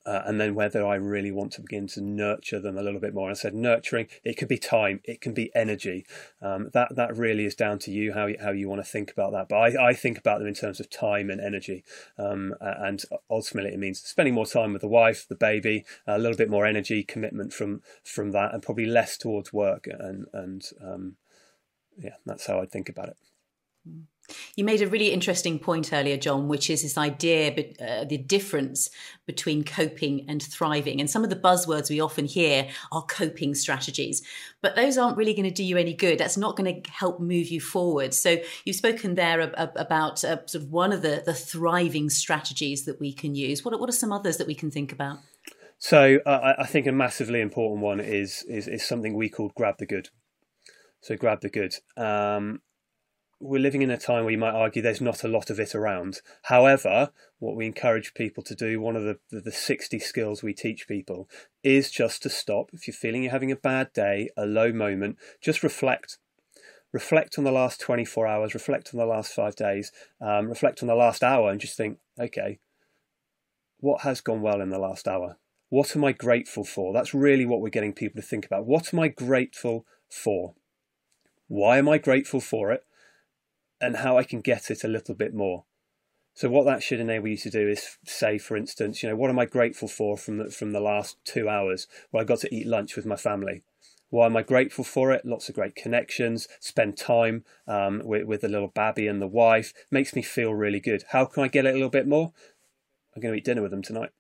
uh, 0.07 0.23
and 0.27 0.41
then 0.41 0.55
whether 0.55 0.85
I 0.87 0.95
really 0.97 1.31
want 1.31 1.53
to 1.53 1.61
begin 1.61 1.87
to 1.89 2.01
nurture 2.01 2.61
them 2.61 2.77
a 2.77 2.83
little 2.83 3.01
bit 3.01 3.15
more. 3.15 3.31
I 3.31 3.35
said 3.35 3.55
nurturing. 3.55 4.09
It 4.23 4.37
could 4.37 4.49
be 4.49 4.59
time. 4.59 5.01
It 5.05 5.21
can 5.21 5.35
be 5.35 5.51
energy. 5.55 6.07
Um, 6.41 6.71
that 6.73 6.95
that 6.97 7.17
really 7.17 7.45
is 7.45 7.55
down 7.55 7.79
to 7.81 7.91
you 7.91 8.13
how 8.13 8.27
you, 8.27 8.37
how 8.41 8.53
you 8.53 8.69
want 8.69 8.85
to 8.85 8.91
think 8.91 9.11
about 9.11 9.33
that. 9.33 9.49
But 9.49 9.57
I, 9.57 9.91
I 9.91 9.95
think 9.95 10.19
about 10.19 10.39
them 10.39 10.49
in 10.49 10.55
terms 10.55 10.81
of 10.81 10.91
time 10.91 11.31
and 11.31 11.41
energy. 11.41 11.85
Um, 12.19 12.55
and 12.61 13.03
ultimately, 13.31 13.73
it 13.73 13.79
means 13.79 14.01
spending 14.01 14.35
more 14.35 14.47
time 14.47 14.73
with 14.73 14.83
the 14.83 14.89
wife, 14.89 15.27
the 15.29 15.35
baby, 15.35 15.85
a 16.07 16.19
little 16.19 16.37
bit 16.37 16.51
more 16.51 16.67
energy, 16.67 17.03
commitment 17.03 17.53
from 17.53 17.83
from 18.03 18.33
that, 18.33 18.55
and 18.55 18.63
probably 18.63 18.87
less 18.87 19.17
towards 19.17 19.53
work. 19.53 19.87
And 19.87 20.27
and 20.33 20.63
um, 20.83 21.17
yeah, 21.99 22.17
that's 22.25 22.47
how 22.47 22.61
I 22.61 22.67
think 22.67 22.89
about 22.89 23.09
it. 23.09 23.17
Mm. 23.89 24.05
You 24.57 24.65
made 24.65 24.83
a 24.83 24.89
really 24.89 25.13
interesting 25.13 25.59
point 25.59 25.93
earlier, 25.93 26.17
John, 26.17 26.49
which 26.49 26.71
is 26.71 26.83
this 26.83 26.97
idea, 26.97 27.51
uh, 27.81 28.05
the 28.05 28.19
difference 28.19 28.91
between 29.27 29.65
coping 29.65 30.25
and 30.29 30.43
thriving. 30.43 31.01
And 31.01 31.11
some 31.11 31.25
of 31.25 31.31
the 31.31 31.37
buzzwords 31.37 31.91
we 31.91 32.01
often 32.01 32.25
hear 32.25 32.69
are 32.93 33.03
coping 33.03 33.55
strategies, 33.55 34.23
but 34.63 34.77
those 34.77 34.97
aren't 34.97 35.17
really 35.17 35.35
going 35.35 35.49
to 35.49 35.51
do 35.51 35.65
you 35.65 35.77
any 35.77 35.95
good. 35.95 36.19
That's 36.19 36.37
not 36.37 36.57
going 36.57 36.83
to 36.83 36.91
help 36.91 37.21
move 37.21 37.49
you 37.49 37.61
forward. 37.61 38.15
So 38.15 38.39
you've 38.65 38.77
spoken 38.77 39.15
there 39.15 39.41
about 39.57 40.25
uh, 40.25 40.47
sort 40.47 40.55
of 40.55 40.71
one 40.71 40.93
of 40.93 41.03
the, 41.03 41.23
the 41.25 41.35
thriving 41.35 42.11
strategies 42.11 42.85
that 42.85 43.01
we 43.01 43.13
can 43.13 43.35
use. 43.35 43.65
What 43.65 43.79
what 43.79 43.89
are 43.89 43.93
some 43.93 44.13
others 44.13 44.37
that 44.39 44.47
we 44.47 44.55
can 44.55 44.71
think 44.71 44.93
about? 44.93 45.19
So 45.79 46.19
uh, 46.25 46.55
I 46.59 46.67
think 46.67 46.87
a 46.87 46.93
massively 46.93 47.41
important 47.41 47.83
one 47.83 48.01
is, 48.01 48.45
is 48.49 48.69
is 48.69 48.87
something 48.87 49.15
we 49.15 49.29
call 49.29 49.53
grab 49.55 49.77
the 49.79 49.87
good. 49.87 50.09
So 51.01 51.17
grab 51.17 51.41
the 51.43 51.51
good. 51.51 51.75
Um, 51.97 52.63
we're 53.41 53.61
living 53.61 53.83
in 53.83 53.91
a 53.91 53.99
time 53.99 54.25
where 54.25 54.33
you 54.33 54.39
might 54.39 54.55
argue 54.55 54.81
there's 54.81 55.01
not 55.01 55.25
a 55.25 55.29
lot 55.29 55.51
of 55.51 55.61
it 55.61 55.75
around. 55.75 56.21
However, 56.43 57.11
what 57.39 57.57
we 57.57 57.67
encourage 57.67 58.15
people 58.15 58.43
to 58.45 58.55
do, 58.55 58.81
one 58.81 58.97
of 58.97 59.05
the, 59.05 59.19
the, 59.31 59.41
the 59.41 59.53
60 59.53 59.99
skills 59.99 60.43
we 60.43 60.55
teach 60.55 60.89
people, 60.89 61.29
is 61.63 61.91
just 61.91 62.23
to 62.23 62.31
stop. 62.31 62.71
If 62.73 62.87
you're 62.87 62.95
feeling 62.95 63.23
you're 63.23 63.33
having 63.33 63.53
a 63.53 63.57
bad 63.57 63.93
day, 63.93 64.31
a 64.37 64.47
low 64.47 64.73
moment, 64.73 65.19
just 65.41 65.63
reflect. 65.63 66.19
Reflect 66.93 67.39
on 67.39 67.45
the 67.45 67.53
last 67.53 67.81
24 67.81 68.27
hours, 68.27 68.55
reflect 68.55 68.91
on 68.95 68.99
the 68.99 69.07
last 69.07 69.33
five 69.33 69.57
days, 69.57 69.91
um, 70.21 70.49
reflect 70.49 70.81
on 70.83 70.87
the 70.87 70.95
last 70.95 71.25
hour, 71.25 71.51
and 71.51 71.61
just 71.61 71.77
think, 71.77 71.99
okay, 72.21 72.61
what 73.81 74.03
has 74.03 74.21
gone 74.21 74.41
well 74.41 74.61
in 74.61 74.71
the 74.71 74.79
last 74.79 75.09
hour? 75.09 75.37
What 75.71 75.97
am 75.97 76.05
I 76.05 76.13
grateful 76.13 76.65
for? 76.65 76.93
That's 76.93 77.13
really 77.13 77.45
what 77.45 77.61
we're 77.61 77.69
getting 77.69 77.93
people 77.93 78.23
to 78.23 78.27
think 78.27 78.47
about. 78.47 78.65
What 78.65 78.95
am 78.95 79.01
I 79.01 79.09
grateful 79.09 79.85
for? 80.09 80.55
Why 81.49 81.79
am 81.79 81.89
I 81.89 81.99
grateful 81.99 82.41
for 82.41 82.71
it? 82.71 82.85
And 83.81 83.97
how 83.97 84.19
I 84.19 84.25
can 84.25 84.41
get 84.41 84.71
it 84.71 84.85
a 84.85 84.89
little 84.89 85.15
bit 85.15 85.35
more. 85.35 85.65
So 86.35 86.49
what 86.49 86.65
that 86.67 86.83
should 86.83 86.99
enable 86.99 87.29
you 87.29 87.37
to 87.37 87.51
do 87.51 87.69
is 87.69 87.97
say, 88.05 88.39
for 88.39 88.57
instance, 88.57 89.03
you 89.03 89.09
know, 89.09 89.15
what 89.15 89.31
am 89.31 89.39
I 89.39 89.45
grateful 89.45 89.87
for 89.87 90.19
from 90.19 90.39
the, 90.39 90.51
from 90.51 90.73
the 90.73 90.81
last 90.81 91.17
two 91.25 91.49
hours 91.49 91.87
where 92.11 92.23
I 92.23 92.25
got 92.25 92.41
to 92.41 92.55
eat 92.55 92.67
lunch 92.67 92.97
with 92.97 93.07
my 93.07 93.17
family? 93.17 93.63
Why 94.11 94.27
am 94.27 94.37
I 94.37 94.43
grateful 94.43 94.85
for 94.85 95.13
it? 95.13 95.25
Lots 95.25 95.49
of 95.49 95.55
great 95.55 95.77
connections, 95.77 96.49
spend 96.61 96.97
time 96.97 97.45
um, 97.69 98.03
with, 98.05 98.25
with 98.25 98.41
the 98.41 98.49
little 98.49 98.69
babby 98.69 99.07
and 99.07 99.23
the 99.23 99.29
wife, 99.29 99.73
makes 99.91 100.15
me 100.15 100.23
feel 100.23 100.55
really 100.55 100.81
good. 100.81 101.05
How 101.11 101.25
can 101.25 101.45
I 101.45 101.49
get 101.49 101.67
it 101.67 101.71
a 101.71 101.75
little 101.75 101.89
bit 101.89 102.07
more? 102.07 102.33
I'm 103.15 103.23
going 103.23 103.33
to 103.33 103.39
eat 103.39 103.45
dinner 103.45 103.63
with 103.63 103.71
them 103.71 103.83
tonight. 103.83 104.11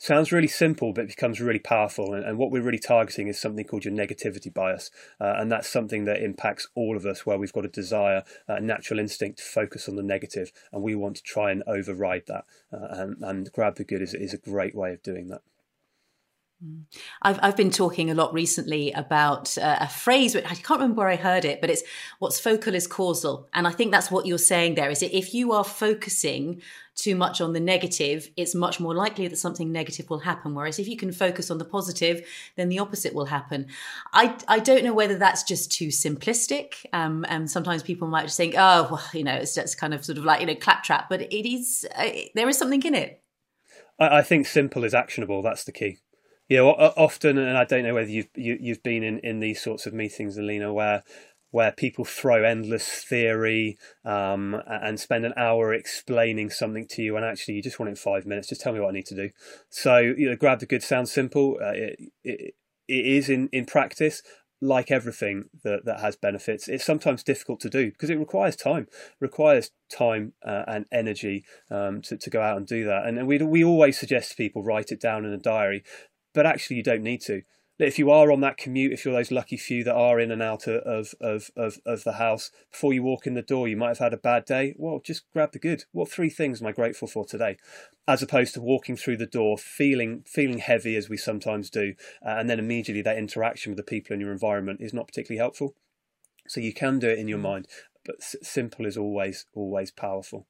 Sounds 0.00 0.30
really 0.30 0.46
simple, 0.46 0.92
but 0.92 1.08
becomes 1.08 1.40
really 1.40 1.58
powerful. 1.58 2.14
And, 2.14 2.24
and, 2.24 2.38
what 2.38 2.52
we're 2.52 2.62
really 2.62 2.78
targeting 2.78 3.26
is 3.26 3.40
something 3.40 3.64
called 3.64 3.84
your 3.84 3.92
negativity 3.92 4.52
bias. 4.52 4.92
Uh, 5.20 5.34
and 5.38 5.50
that's 5.50 5.68
something 5.68 6.04
that 6.04 6.22
impacts 6.22 6.68
all 6.76 6.96
of 6.96 7.04
us, 7.04 7.26
where 7.26 7.36
we've 7.36 7.52
got 7.52 7.64
a 7.64 7.68
desire, 7.68 8.22
a 8.46 8.60
natural 8.60 9.00
instinct 9.00 9.38
to 9.38 9.44
focus 9.44 9.88
on 9.88 9.96
the 9.96 10.02
negative, 10.04 10.52
and 10.72 10.84
we 10.84 10.94
want 10.94 11.16
to 11.16 11.22
try 11.24 11.50
and 11.50 11.64
override 11.66 12.22
that. 12.28 12.44
Uh, 12.72 12.86
and, 12.90 13.16
and 13.22 13.52
grab 13.52 13.74
the 13.74 13.82
good 13.82 14.00
is, 14.00 14.14
is 14.14 14.32
a 14.32 14.38
great 14.38 14.74
way 14.74 14.92
of 14.92 15.02
doing 15.02 15.28
that. 15.28 15.42
I've, 17.22 17.38
I've 17.40 17.56
been 17.56 17.70
talking 17.70 18.10
a 18.10 18.14
lot 18.14 18.32
recently 18.32 18.90
about 18.92 19.56
uh, 19.58 19.76
a 19.80 19.88
phrase, 19.88 20.34
which 20.34 20.44
I 20.44 20.54
can't 20.54 20.80
remember 20.80 21.00
where 21.00 21.08
I 21.08 21.16
heard 21.16 21.44
it, 21.44 21.60
but 21.60 21.70
it's 21.70 21.82
what's 22.18 22.40
focal 22.40 22.74
is 22.74 22.88
causal. 22.88 23.48
And 23.54 23.66
I 23.66 23.70
think 23.70 23.92
that's 23.92 24.10
what 24.10 24.26
you're 24.26 24.38
saying 24.38 24.74
there 24.74 24.90
is 24.90 25.00
that 25.00 25.16
if 25.16 25.34
you 25.34 25.52
are 25.52 25.62
focusing 25.62 26.60
too 26.96 27.14
much 27.14 27.40
on 27.40 27.52
the 27.52 27.60
negative, 27.60 28.28
it's 28.36 28.56
much 28.56 28.80
more 28.80 28.92
likely 28.92 29.28
that 29.28 29.36
something 29.36 29.70
negative 29.70 30.10
will 30.10 30.18
happen. 30.18 30.52
Whereas 30.52 30.80
if 30.80 30.88
you 30.88 30.96
can 30.96 31.12
focus 31.12 31.48
on 31.48 31.58
the 31.58 31.64
positive, 31.64 32.26
then 32.56 32.68
the 32.68 32.80
opposite 32.80 33.14
will 33.14 33.26
happen. 33.26 33.66
I, 34.12 34.36
I 34.48 34.58
don't 34.58 34.82
know 34.82 34.94
whether 34.94 35.16
that's 35.16 35.44
just 35.44 35.70
too 35.70 35.88
simplistic. 35.88 36.86
Um, 36.92 37.24
and 37.28 37.48
sometimes 37.48 37.84
people 37.84 38.08
might 38.08 38.24
just 38.24 38.36
think, 38.36 38.54
oh, 38.58 38.88
well, 38.90 39.04
you 39.12 39.22
know, 39.22 39.34
it's 39.34 39.54
just 39.54 39.78
kind 39.78 39.94
of 39.94 40.04
sort 40.04 40.18
of 40.18 40.24
like, 40.24 40.40
you 40.40 40.46
know, 40.46 40.56
claptrap, 40.56 41.08
but 41.08 41.22
it 41.22 41.48
is, 41.48 41.86
uh, 41.94 42.08
there 42.34 42.48
is 42.48 42.58
something 42.58 42.82
in 42.82 42.96
it. 42.96 43.22
I, 44.00 44.18
I 44.18 44.22
think 44.22 44.48
simple 44.48 44.82
is 44.82 44.92
actionable. 44.92 45.40
That's 45.40 45.62
the 45.62 45.72
key 45.72 45.98
know, 46.56 46.70
often, 46.70 47.38
and 47.38 47.58
I 47.58 47.64
don't 47.64 47.82
know 47.84 47.94
whether 47.94 48.08
you've 48.10 48.28
you, 48.34 48.52
have 48.52 48.60
you 48.62 48.72
have 48.74 48.82
been 48.82 49.02
in, 49.02 49.18
in 49.20 49.40
these 49.40 49.60
sorts 49.62 49.86
of 49.86 49.92
meetings, 49.94 50.38
Alina, 50.38 50.72
where 50.72 51.02
where 51.50 51.72
people 51.72 52.04
throw 52.04 52.44
endless 52.44 52.86
theory 53.04 53.78
um, 54.04 54.60
and 54.66 54.98
spend 55.00 55.24
an 55.26 55.34
hour 55.36 55.72
explaining 55.74 56.50
something 56.50 56.86
to 56.88 57.02
you, 57.02 57.16
and 57.16 57.24
actually 57.24 57.54
you 57.54 57.62
just 57.62 57.78
want 57.78 57.88
it 57.88 57.92
in 57.92 57.96
five 57.96 58.26
minutes. 58.26 58.48
Just 58.48 58.60
tell 58.62 58.72
me 58.72 58.80
what 58.80 58.88
I 58.90 58.92
need 58.92 59.06
to 59.06 59.16
do. 59.16 59.30
So 59.70 59.98
you 59.98 60.30
know, 60.30 60.36
grab 60.36 60.60
the 60.60 60.66
good 60.66 60.82
sounds 60.82 61.12
simple. 61.12 61.58
Uh, 61.62 61.72
it, 61.74 62.00
it, 62.24 62.54
it 62.88 63.06
is 63.06 63.28
in 63.28 63.48
in 63.52 63.66
practice. 63.66 64.22
like 64.60 64.90
everything 64.90 65.44
that, 65.64 65.84
that 65.84 66.00
has 66.00 66.16
benefits, 66.16 66.68
it's 66.68 66.84
sometimes 66.84 67.22
difficult 67.22 67.60
to 67.60 67.70
do 67.70 67.92
because 67.92 68.10
it 68.10 68.18
requires 68.18 68.56
time, 68.56 68.88
requires 69.20 69.70
time 69.90 70.32
uh, 70.44 70.64
and 70.66 70.86
energy 70.92 71.44
um, 71.70 72.02
to, 72.02 72.16
to 72.16 72.30
go 72.30 72.42
out 72.42 72.56
and 72.56 72.66
do 72.66 72.84
that. 72.84 73.06
And, 73.06 73.18
and 73.18 73.28
we, 73.28 73.38
we 73.38 73.64
always 73.64 73.98
suggest 74.00 74.32
to 74.32 74.36
people 74.36 74.64
write 74.64 74.90
it 74.92 75.00
down 75.00 75.24
in 75.24 75.32
a 75.32 75.38
diary, 75.38 75.84
but 76.38 76.46
actually 76.46 76.76
you 76.76 76.84
don't 76.84 77.02
need 77.02 77.20
to 77.20 77.42
if 77.78 77.98
you 77.98 78.10
are 78.10 78.32
on 78.32 78.40
that 78.40 78.56
commute, 78.56 78.92
if 78.92 79.04
you're 79.04 79.14
those 79.14 79.30
lucky 79.30 79.56
few 79.56 79.84
that 79.84 79.94
are 79.94 80.18
in 80.18 80.32
and 80.32 80.42
out 80.42 80.66
of, 80.66 81.14
of, 81.20 81.50
of, 81.56 81.78
of 81.86 82.04
the 82.04 82.14
house, 82.14 82.50
before 82.72 82.92
you 82.92 83.02
walk 83.02 83.26
in 83.26 83.34
the 83.34 83.42
door, 83.42 83.68
you 83.68 83.76
might 83.76 83.90
have 83.90 83.98
had 83.98 84.12
a 84.12 84.18
bad 84.18 84.44
day. 84.44 84.74
Well, 84.76 85.00
just 85.04 85.30
grab 85.32 85.52
the 85.52 85.60
good. 85.60 85.84
What 85.92 86.10
three 86.10 86.28
things 86.28 86.60
am 86.60 86.66
I 86.66 86.72
grateful 86.72 87.06
for 87.06 87.24
today? 87.24 87.56
As 88.08 88.20
opposed 88.20 88.54
to 88.54 88.60
walking 88.60 88.96
through 88.96 89.18
the 89.18 89.26
door, 89.26 89.56
feeling 89.58 90.24
feeling 90.26 90.58
heavy 90.58 90.96
as 90.96 91.08
we 91.08 91.16
sometimes 91.16 91.70
do, 91.70 91.94
uh, 92.24 92.30
and 92.30 92.50
then 92.50 92.58
immediately 92.58 93.02
that 93.02 93.18
interaction 93.18 93.70
with 93.70 93.76
the 93.76 93.84
people 93.84 94.12
in 94.12 94.20
your 94.20 94.32
environment 94.32 94.80
is 94.80 94.92
not 94.92 95.06
particularly 95.06 95.38
helpful. 95.38 95.74
So 96.48 96.60
you 96.60 96.72
can 96.72 96.98
do 96.98 97.08
it 97.08 97.18
in 97.18 97.28
your 97.28 97.38
mm. 97.38 97.42
mind, 97.42 97.68
but 98.04 98.22
simple 98.22 98.86
is 98.86 98.96
always 98.96 99.46
always 99.54 99.92
powerful. 99.92 100.48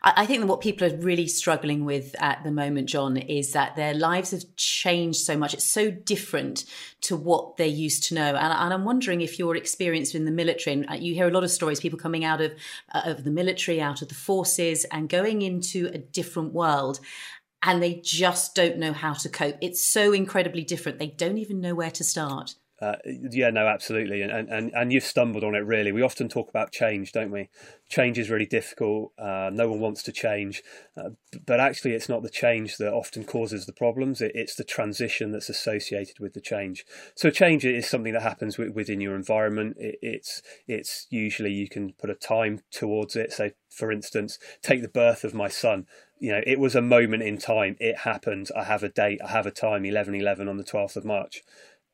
I 0.00 0.26
think 0.26 0.40
that 0.40 0.46
what 0.46 0.60
people 0.60 0.86
are 0.86 0.96
really 0.98 1.26
struggling 1.26 1.84
with 1.84 2.14
at 2.20 2.44
the 2.44 2.52
moment, 2.52 2.88
John, 2.88 3.16
is 3.16 3.52
that 3.52 3.74
their 3.74 3.94
lives 3.94 4.30
have 4.30 4.44
changed 4.54 5.18
so 5.18 5.36
much. 5.36 5.54
It's 5.54 5.68
so 5.68 5.90
different 5.90 6.64
to 7.02 7.16
what 7.16 7.56
they 7.56 7.66
used 7.66 8.04
to 8.04 8.14
know. 8.14 8.36
And, 8.36 8.52
and 8.52 8.72
I'm 8.72 8.84
wondering 8.84 9.22
if 9.22 9.40
your 9.40 9.56
experience 9.56 10.14
in 10.14 10.24
the 10.24 10.30
military, 10.30 10.74
and 10.74 10.88
uh, 10.88 10.94
you 10.94 11.14
hear 11.14 11.26
a 11.26 11.32
lot 11.32 11.42
of 11.42 11.50
stories, 11.50 11.80
people 11.80 11.98
coming 11.98 12.24
out 12.24 12.40
of, 12.40 12.52
uh, 12.94 13.02
of 13.06 13.24
the 13.24 13.30
military, 13.32 13.80
out 13.80 14.00
of 14.00 14.08
the 14.08 14.14
forces, 14.14 14.84
and 14.92 15.08
going 15.08 15.42
into 15.42 15.90
a 15.92 15.98
different 15.98 16.52
world. 16.52 17.00
And 17.64 17.82
they 17.82 18.00
just 18.04 18.54
don't 18.54 18.78
know 18.78 18.92
how 18.92 19.14
to 19.14 19.28
cope. 19.28 19.56
It's 19.60 19.84
so 19.84 20.12
incredibly 20.12 20.62
different. 20.62 21.00
They 21.00 21.08
don't 21.08 21.38
even 21.38 21.60
know 21.60 21.74
where 21.74 21.90
to 21.90 22.04
start. 22.04 22.54
Uh, 22.80 22.94
yeah, 23.04 23.50
no, 23.50 23.66
absolutely, 23.66 24.22
and, 24.22 24.48
and 24.48 24.70
and 24.72 24.92
you've 24.92 25.02
stumbled 25.02 25.42
on 25.42 25.56
it 25.56 25.66
really. 25.66 25.90
We 25.90 26.02
often 26.02 26.28
talk 26.28 26.48
about 26.48 26.70
change, 26.70 27.10
don't 27.10 27.32
we? 27.32 27.48
Change 27.88 28.20
is 28.20 28.30
really 28.30 28.46
difficult. 28.46 29.12
Uh, 29.18 29.50
no 29.52 29.68
one 29.68 29.80
wants 29.80 30.04
to 30.04 30.12
change, 30.12 30.62
uh, 30.96 31.10
but 31.44 31.58
actually, 31.58 31.94
it's 31.94 32.08
not 32.08 32.22
the 32.22 32.30
change 32.30 32.76
that 32.76 32.92
often 32.92 33.24
causes 33.24 33.66
the 33.66 33.72
problems. 33.72 34.20
It, 34.20 34.30
it's 34.36 34.54
the 34.54 34.62
transition 34.62 35.32
that's 35.32 35.48
associated 35.48 36.20
with 36.20 36.34
the 36.34 36.40
change. 36.40 36.86
So, 37.16 37.30
change 37.30 37.64
is 37.64 37.88
something 37.88 38.12
that 38.12 38.22
happens 38.22 38.54
w- 38.54 38.72
within 38.72 39.00
your 39.00 39.16
environment. 39.16 39.76
It, 39.80 39.98
it's 40.00 40.40
it's 40.68 41.08
usually 41.10 41.50
you 41.50 41.68
can 41.68 41.94
put 41.94 42.10
a 42.10 42.14
time 42.14 42.60
towards 42.70 43.16
it. 43.16 43.32
So, 43.32 43.50
for 43.70 43.90
instance, 43.90 44.38
take 44.62 44.82
the 44.82 44.88
birth 44.88 45.24
of 45.24 45.34
my 45.34 45.48
son 45.48 45.86
you 46.20 46.32
know, 46.32 46.42
it 46.44 46.58
was 46.58 46.74
a 46.74 46.82
moment 46.82 47.22
in 47.22 47.38
time. 47.38 47.76
It 47.78 47.98
happened. 47.98 48.48
I 48.56 48.64
have 48.64 48.82
a 48.82 48.88
date. 48.88 49.20
I 49.24 49.28
have 49.28 49.46
a 49.46 49.52
time. 49.52 49.84
Eleven 49.84 50.16
eleven 50.16 50.48
on 50.48 50.56
the 50.56 50.64
twelfth 50.64 50.96
of 50.96 51.04
March 51.04 51.44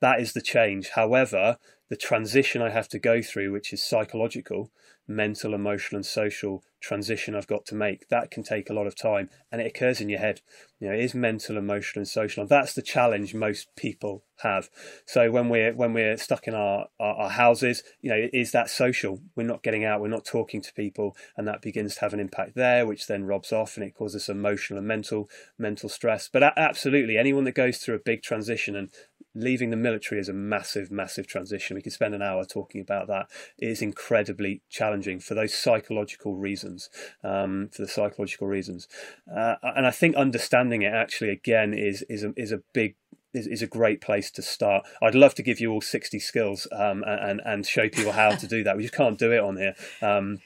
that 0.05 0.21
is 0.21 0.35
the 0.35 0.43
change. 0.43 0.91
However, 0.91 1.57
the 1.89 1.97
transition 1.97 2.61
I 2.61 2.69
have 2.69 2.89
to 2.89 2.99
go 2.99 3.23
through, 3.23 3.53
which 3.53 3.73
is 3.73 3.83
psychological, 3.83 4.71
mental, 5.09 5.55
emotional, 5.55 5.97
and 5.97 6.05
social 6.05 6.63
transition 6.81 7.35
I've 7.35 7.47
got 7.47 7.65
to 7.67 7.75
make, 7.75 8.09
that 8.09 8.31
can 8.31 8.43
take 8.43 8.69
a 8.69 8.75
lot 8.75 8.87
of 8.87 8.95
time 8.95 9.31
and 9.51 9.63
it 9.63 9.67
occurs 9.67 10.03
in 10.03 10.11
your 10.11 10.19
head. 10.19 10.43
You 10.79 10.89
know, 10.89 10.95
it 10.95 11.01
is 11.01 11.15
mental, 11.15 11.57
emotional, 11.57 12.01
and 12.01 12.09
social. 12.09 12.43
And 12.43 12.51
that's 12.51 12.75
the 12.75 12.83
challenge 12.83 13.35
most 13.35 13.75
people 13.77 14.25
have. 14.43 14.69
So 15.07 15.31
when 15.31 15.49
we're 15.49 15.73
when 15.73 15.95
we're 15.95 16.17
stuck 16.17 16.47
in 16.47 16.55
our, 16.55 16.89
our, 17.01 17.15
our 17.15 17.31
houses, 17.31 17.83
you 18.03 18.11
know, 18.11 18.29
is 18.33 18.53
that 18.53 18.69
social? 18.69 19.21
We're 19.37 19.47
not 19.47 19.63
getting 19.63 19.85
out, 19.85 20.01
we're 20.01 20.09
not 20.09 20.27
talking 20.27 20.61
to 20.61 20.73
people, 20.75 21.17
and 21.37 21.47
that 21.49 21.63
begins 21.63 21.95
to 21.95 22.01
have 22.03 22.13
an 22.13 22.21
impact 22.21 22.55
there, 22.55 22.87
which 22.87 23.07
then 23.07 23.25
robs 23.25 23.53
off 23.53 23.77
and 23.77 23.87
it 23.87 23.95
causes 23.95 24.29
emotional 24.29 24.79
and 24.79 24.89
mental 24.89 25.31
mental 25.59 25.89
stress. 25.89 26.29
But 26.31 26.43
absolutely, 26.59 27.17
anyone 27.17 27.45
that 27.45 27.55
goes 27.55 27.79
through 27.79 27.95
a 27.97 28.01
big 28.05 28.23
transition 28.23 28.77
and 28.77 28.91
leaving 29.35 29.71
the 29.71 29.77
military 29.77 30.21
is 30.21 30.29
a 30.29 30.33
massive, 30.33 30.91
massive 30.91 31.27
transition. 31.27 31.75
We 31.75 31.83
could 31.83 31.93
spend 31.93 32.15
an 32.15 32.23
hour 32.23 32.45
talking 32.45 32.81
about 32.81 33.09
that. 33.09 33.27
It 33.59 33.69
is 33.69 33.83
incredibly 33.83 34.63
challenging 34.69 35.21
for 35.21 35.35
those 35.35 35.55
psychological 35.55 36.37
reasons. 36.37 36.91
Um, 37.23 37.69
for 37.73 37.83
the 37.83 37.89
psychological 37.89 38.47
reasons, 38.47 38.89
uh, 39.35 39.57
and 39.63 39.87
I 39.87 39.91
think 39.91 40.17
understanding 40.17 40.83
it 40.83 40.93
actually 40.93 41.31
again 41.31 41.75
is 41.75 42.03
is 42.09 42.25
a, 42.25 42.33
is 42.37 42.53
a 42.53 42.63
big 42.73 42.97
is, 43.33 43.47
is 43.47 43.63
a 43.63 43.67
great 43.67 44.01
place 44.01 44.31
to 44.33 44.43
start. 44.43 44.87
I'd 45.03 45.15
love 45.15 45.35
to 45.37 45.43
give 45.43 45.61
you 45.61 45.73
all 45.73 45.81
sixty 45.81 46.19
skills 46.19 46.67
um, 46.73 47.05
and 47.07 47.41
and 47.45 47.67
show 47.67 47.89
people 47.89 48.13
how 48.13 48.31
to 48.31 48.47
do 48.47 48.63
that. 48.65 48.77
We 48.77 48.83
just 48.83 48.95
can't 48.95 49.19
do 49.19 49.33
it 49.33 49.41
on 49.41 49.57
here. 49.57 49.75
Um, 50.01 50.41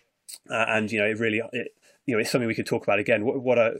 and 0.49 0.91
you 0.91 1.01
know, 1.01 1.07
it 1.07 1.19
really, 1.19 1.43
it, 1.53 1.75
you 2.07 2.15
know, 2.15 2.21
it's 2.21 2.31
something 2.31 2.49
we 2.49 2.55
could 2.55 2.67
talk 2.67 2.83
about 2.83 2.99
again. 2.99 3.25
What, 3.25 3.41
what 3.43 3.59
are 3.59 3.75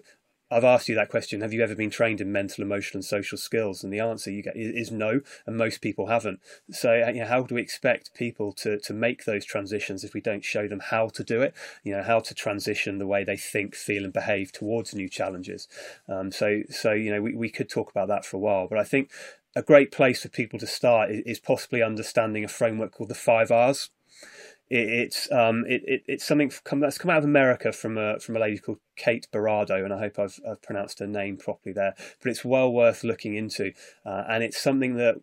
I've 0.51 0.65
asked 0.65 0.89
you 0.89 0.95
that 0.95 1.11
question. 1.11 1.43
Have 1.43 1.53
you 1.53 1.63
ever 1.63 1.75
been 1.75 1.91
trained 1.91 2.21
in 2.21 2.33
mental, 2.33 2.65
emotional, 2.65 2.99
and 2.99 3.05
social 3.05 3.37
skills? 3.37 3.85
And 3.85 3.93
the 3.93 4.01
answer 4.01 4.31
you 4.31 4.43
get 4.43 4.57
is 4.57 4.91
no, 4.91 5.21
and 5.47 5.57
most 5.57 5.81
people 5.81 6.07
haven't. 6.07 6.41
So, 6.71 7.03
uh, 7.03 7.11
you 7.11 7.21
know, 7.21 7.27
how 7.27 7.43
do 7.43 7.55
we 7.55 7.61
expect 7.61 8.15
people 8.15 8.53
to 8.55 8.79
to 8.79 8.93
make 8.95 9.25
those 9.25 9.45
transitions 9.45 10.05
if 10.05 10.15
we 10.15 10.21
don't 10.21 10.45
show 10.45 10.67
them 10.67 10.81
how 10.81 11.09
to 11.09 11.23
do 11.23 11.43
it? 11.43 11.55
You 11.85 11.97
know, 11.97 12.03
how 12.03 12.21
to 12.21 12.35
transition 12.35 12.99
the 12.99 13.07
way 13.07 13.25
they 13.25 13.37
think, 13.37 13.75
feel, 13.75 14.05
and 14.05 14.13
behave 14.13 14.51
towards 14.53 14.95
new 14.95 15.09
challenges. 15.09 15.69
Um, 16.09 16.33
so, 16.33 16.63
so 16.71 16.93
you 16.93 17.11
know, 17.11 17.21
we, 17.21 17.35
we 17.35 17.51
could 17.51 17.69
talk 17.69 17.91
about 17.91 18.09
that 18.09 18.25
for 18.25 18.39
a 18.39 18.41
while, 18.41 18.69
but 18.69 18.79
I 18.79 18.85
think 18.85 19.11
a 19.55 19.63
great 19.63 19.93
place 19.93 20.23
for 20.23 20.29
people 20.29 20.59
to 20.61 20.67
start 20.67 21.11
is, 21.11 21.23
is 21.27 21.41
possibly 21.41 21.83
understanding 21.83 22.45
a 22.45 22.49
framework 22.49 22.93
called 22.93 23.11
the 23.11 23.15
five 23.15 23.51
R's. 23.51 23.91
It, 24.71 24.89
it's 24.89 25.31
um, 25.33 25.65
it, 25.67 25.83
it, 25.87 26.03
it's 26.07 26.27
something 26.27 26.51
come, 26.65 26.81
that's 26.81 26.99
come 26.99 27.11
out 27.11 27.19
of 27.19 27.25
America 27.25 27.73
from 27.73 27.97
a 27.99 28.19
from 28.21 28.37
a 28.37 28.41
lady 28.41 28.59
called 28.59 28.79
Kate 28.97 29.27
Barado, 29.33 29.85
and 29.85 29.93
I 29.93 29.99
hope 29.99 30.19
I've, 30.19 30.39
I've 30.49 30.63
pronounced 30.63 30.99
her 30.99 31.07
name 31.07 31.37
properly 31.37 31.73
there. 31.73 31.95
But 32.23 32.31
it's 32.31 32.45
well 32.45 32.73
worth 32.73 33.05
looking 33.05 33.35
into, 33.35 33.73
uh, 34.05 34.25
and 34.29 34.43
it's 34.43 34.61
something 34.61 34.97
that 34.97 35.17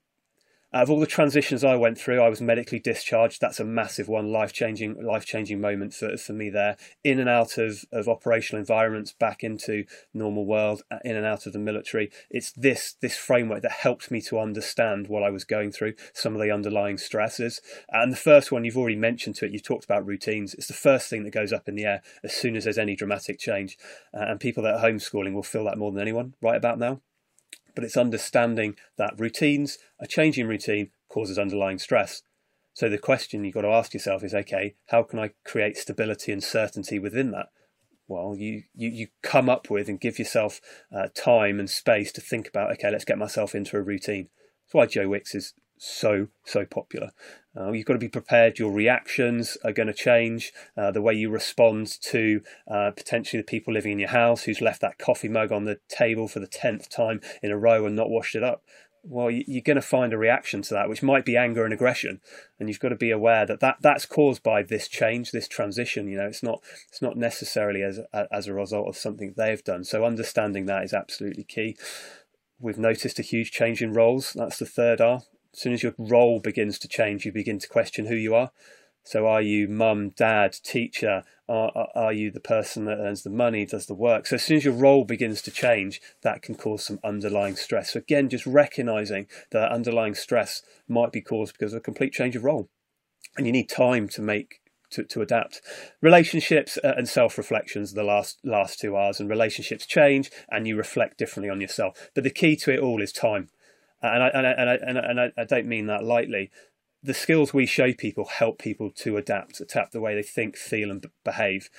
out 0.75 0.83
of 0.83 0.89
all 0.89 0.99
the 0.99 1.07
transitions 1.07 1.63
I 1.63 1.77
went 1.77 1.97
through, 1.97 2.21
I 2.21 2.27
was 2.27 2.41
medically 2.41 2.79
discharged. 2.79 3.39
That's 3.39 3.61
a 3.61 3.65
massive 3.65 4.09
one, 4.09 4.33
life 4.33 4.51
changing, 4.51 5.01
life 5.01 5.25
changing 5.25 5.61
moment 5.61 5.93
for, 5.93 6.17
for 6.17 6.33
me 6.33 6.49
there. 6.49 6.75
In 7.01 7.17
and 7.17 7.29
out 7.29 7.57
of, 7.57 7.85
of 7.93 8.09
operational 8.09 8.59
environments, 8.59 9.13
back 9.13 9.41
into 9.41 9.85
normal 10.13 10.45
world, 10.45 10.81
uh, 10.91 10.97
in 11.05 11.15
and 11.15 11.25
out 11.25 11.45
of 11.45 11.53
the 11.53 11.59
military. 11.59 12.11
It's 12.29 12.51
this 12.51 12.93
this 13.01 13.15
framework 13.15 13.61
that 13.61 13.71
helped 13.71 14.11
me 14.11 14.19
to 14.23 14.37
understand 14.37 15.07
what 15.07 15.23
I 15.23 15.29
was 15.29 15.45
going 15.45 15.71
through, 15.71 15.93
some 16.13 16.35
of 16.35 16.41
the 16.41 16.51
underlying 16.51 16.97
stresses. 16.97 17.61
And 17.89 18.11
the 18.11 18.17
first 18.17 18.51
one 18.51 18.65
you've 18.65 18.77
already 18.77 18.97
mentioned 18.97 19.35
to 19.37 19.45
it. 19.45 19.53
You've 19.53 19.63
talked 19.63 19.85
about 19.85 20.05
routines. 20.05 20.53
It's 20.55 20.67
the 20.67 20.73
first 20.73 21.09
thing 21.09 21.23
that 21.23 21.31
goes 21.31 21.53
up 21.53 21.69
in 21.69 21.75
the 21.75 21.85
air 21.85 22.01
as 22.21 22.33
soon 22.33 22.57
as 22.57 22.65
there's 22.65 22.77
any 22.77 22.97
dramatic 22.97 23.39
change. 23.39 23.77
Uh, 24.13 24.25
and 24.27 24.41
people 24.41 24.63
that 24.63 24.75
are 24.75 24.83
homeschooling 24.83 25.33
will 25.33 25.41
feel 25.41 25.63
that 25.63 25.77
more 25.77 25.93
than 25.93 26.01
anyone 26.01 26.33
right 26.41 26.57
about 26.57 26.79
now 26.79 26.99
but 27.75 27.83
it's 27.83 27.97
understanding 27.97 28.75
that 28.97 29.19
routines, 29.19 29.77
a 29.99 30.07
changing 30.07 30.47
routine 30.47 30.89
causes 31.09 31.37
underlying 31.37 31.77
stress. 31.77 32.23
So 32.73 32.89
the 32.89 32.97
question 32.97 33.43
you've 33.43 33.53
got 33.53 33.61
to 33.61 33.69
ask 33.69 33.93
yourself 33.93 34.23
is, 34.23 34.33
okay, 34.33 34.75
how 34.87 35.03
can 35.03 35.19
I 35.19 35.31
create 35.45 35.77
stability 35.77 36.31
and 36.31 36.43
certainty 36.43 36.99
within 36.99 37.31
that? 37.31 37.47
Well, 38.07 38.35
you, 38.37 38.63
you, 38.73 38.89
you 38.89 39.07
come 39.23 39.49
up 39.49 39.69
with 39.69 39.87
and 39.87 39.99
give 39.99 40.19
yourself 40.19 40.61
uh, 40.95 41.07
time 41.15 41.59
and 41.59 41.69
space 41.69 42.11
to 42.13 42.21
think 42.21 42.47
about, 42.47 42.71
okay, 42.73 42.91
let's 42.91 43.05
get 43.05 43.17
myself 43.17 43.55
into 43.55 43.77
a 43.77 43.81
routine. 43.81 44.29
That's 44.65 44.73
why 44.73 44.85
Joe 44.87 45.09
Wicks 45.09 45.33
is 45.33 45.53
so 45.77 46.27
so 46.45 46.65
popular. 46.65 47.11
Uh, 47.57 47.71
you've 47.71 47.85
got 47.85 47.93
to 47.93 47.99
be 47.99 48.09
prepared. 48.09 48.59
Your 48.59 48.71
reactions 48.71 49.57
are 49.63 49.71
going 49.71 49.87
to 49.87 49.93
change. 49.93 50.51
Uh, 50.75 50.91
the 50.91 51.01
way 51.01 51.13
you 51.13 51.29
respond 51.29 51.87
to 52.01 52.41
uh, 52.69 52.91
potentially 52.91 53.41
the 53.41 53.45
people 53.45 53.73
living 53.73 53.93
in 53.93 53.99
your 53.99 54.09
house 54.09 54.43
who's 54.43 54.61
left 54.61 54.81
that 54.81 54.97
coffee 54.97 55.29
mug 55.29 55.51
on 55.51 55.63
the 55.63 55.79
table 55.87 56.27
for 56.27 56.39
the 56.39 56.47
tenth 56.47 56.89
time 56.89 57.21
in 57.41 57.51
a 57.51 57.57
row 57.57 57.85
and 57.85 57.95
not 57.95 58.09
washed 58.09 58.35
it 58.35 58.43
up. 58.43 58.63
Well, 59.07 59.29
you're 59.29 59.61
going 59.61 59.75
to 59.75 59.83
find 59.83 60.13
a 60.13 60.17
reaction 60.17 60.63
to 60.63 60.73
that, 60.73 60.89
which 60.89 61.03
might 61.03 61.25
be 61.25 61.37
anger 61.37 61.63
and 61.63 61.71
aggression, 61.71 62.21
and 62.59 62.67
you've 62.67 62.79
got 62.79 62.89
to 62.89 62.95
be 62.95 63.11
aware 63.11 63.45
that, 63.45 63.59
that 63.59 63.77
that's 63.79 64.07
caused 64.07 64.41
by 64.41 64.63
this 64.63 64.87
change, 64.87 65.29
this 65.29 65.47
transition. 65.47 66.07
You 66.07 66.17
know, 66.17 66.25
it's 66.25 66.41
not 66.41 66.63
it's 66.89 67.03
not 67.03 67.15
necessarily 67.15 67.83
as 67.83 67.99
as 68.31 68.47
a 68.47 68.53
result 68.53 68.87
of 68.87 68.97
something 68.97 69.35
they've 69.37 69.63
done. 69.63 69.83
So 69.83 70.03
understanding 70.03 70.65
that 70.65 70.83
is 70.83 70.93
absolutely 70.93 71.43
key. 71.43 71.77
We've 72.59 72.79
noticed 72.79 73.19
a 73.19 73.21
huge 73.21 73.51
change 73.51 73.83
in 73.83 73.93
roles. 73.93 74.33
That's 74.33 74.57
the 74.57 74.65
third 74.65 74.99
R. 75.01 75.21
As 75.55 75.61
soon 75.61 75.71
as 75.71 75.83
your 75.83 75.95
role 75.97 76.41
begins 76.41 76.77
to 76.79 76.87
change, 76.89 77.25
you 77.25 77.31
begin 77.31 77.59
to 77.59 77.69
question 77.69 78.07
who 78.07 78.15
you 78.15 78.35
are. 78.35 78.51
So, 79.05 79.25
are 79.25 79.41
you 79.41 79.69
mum, 79.69 80.09
dad, 80.09 80.57
teacher? 80.63 81.23
Are, 81.47 81.87
are 81.95 82.11
you 82.11 82.29
the 82.29 82.41
person 82.41 82.83
that 82.85 82.97
earns 82.97 83.23
the 83.23 83.29
money, 83.29 83.65
does 83.65 83.85
the 83.85 83.93
work? 83.93 84.27
So, 84.27 84.35
as 84.35 84.43
soon 84.43 84.57
as 84.57 84.65
your 84.65 84.73
role 84.73 85.05
begins 85.05 85.41
to 85.43 85.51
change, 85.51 86.01
that 86.23 86.41
can 86.41 86.55
cause 86.55 86.83
some 86.83 86.99
underlying 87.05 87.55
stress. 87.55 87.93
So, 87.93 87.99
again, 87.99 88.27
just 88.27 88.45
recognizing 88.45 89.27
that 89.51 89.71
underlying 89.71 90.13
stress 90.13 90.61
might 90.89 91.13
be 91.13 91.21
caused 91.21 91.53
because 91.53 91.71
of 91.71 91.77
a 91.77 91.81
complete 91.81 92.11
change 92.11 92.35
of 92.35 92.43
role. 92.43 92.67
And 93.37 93.45
you 93.45 93.53
need 93.53 93.69
time 93.69 94.09
to 94.09 94.21
make 94.21 94.59
to, 94.89 95.03
to 95.05 95.21
adapt. 95.21 95.61
Relationships 96.01 96.77
uh, 96.83 96.95
and 96.97 97.07
self 97.07 97.37
reflections 97.37 97.93
the 97.93 98.03
last 98.03 98.39
last 98.43 98.79
two 98.79 98.97
hours, 98.97 99.21
and 99.21 99.29
relationships 99.29 99.85
change, 99.85 100.31
and 100.49 100.67
you 100.67 100.75
reflect 100.75 101.17
differently 101.17 101.49
on 101.49 101.61
yourself. 101.61 102.09
But 102.13 102.25
the 102.25 102.29
key 102.29 102.57
to 102.57 102.73
it 102.73 102.79
all 102.81 103.01
is 103.01 103.13
time 103.13 103.47
and 104.13 104.23
I, 104.23 104.27
and 104.29 104.47
I, 104.47 104.51
and 104.51 104.69
I, 104.69 104.75
and 104.75 104.97
I, 104.97 105.01
and 105.01 105.19
I, 105.19 105.31
I 105.37 105.43
don't 105.45 105.67
mean 105.67 105.87
that 105.87 106.03
lightly. 106.03 106.51
The 107.03 107.13
skills 107.13 107.53
we 107.53 107.65
show 107.65 107.93
people 107.93 108.25
help 108.25 108.57
people 108.57 108.91
to 108.91 109.17
adapt, 109.17 109.61
adapt 109.61 109.91
the 109.91 110.01
way 110.01 110.15
they 110.15 110.23
think, 110.23 110.57
feel, 110.57 110.89
and 110.89 111.05
behave, 111.23 111.69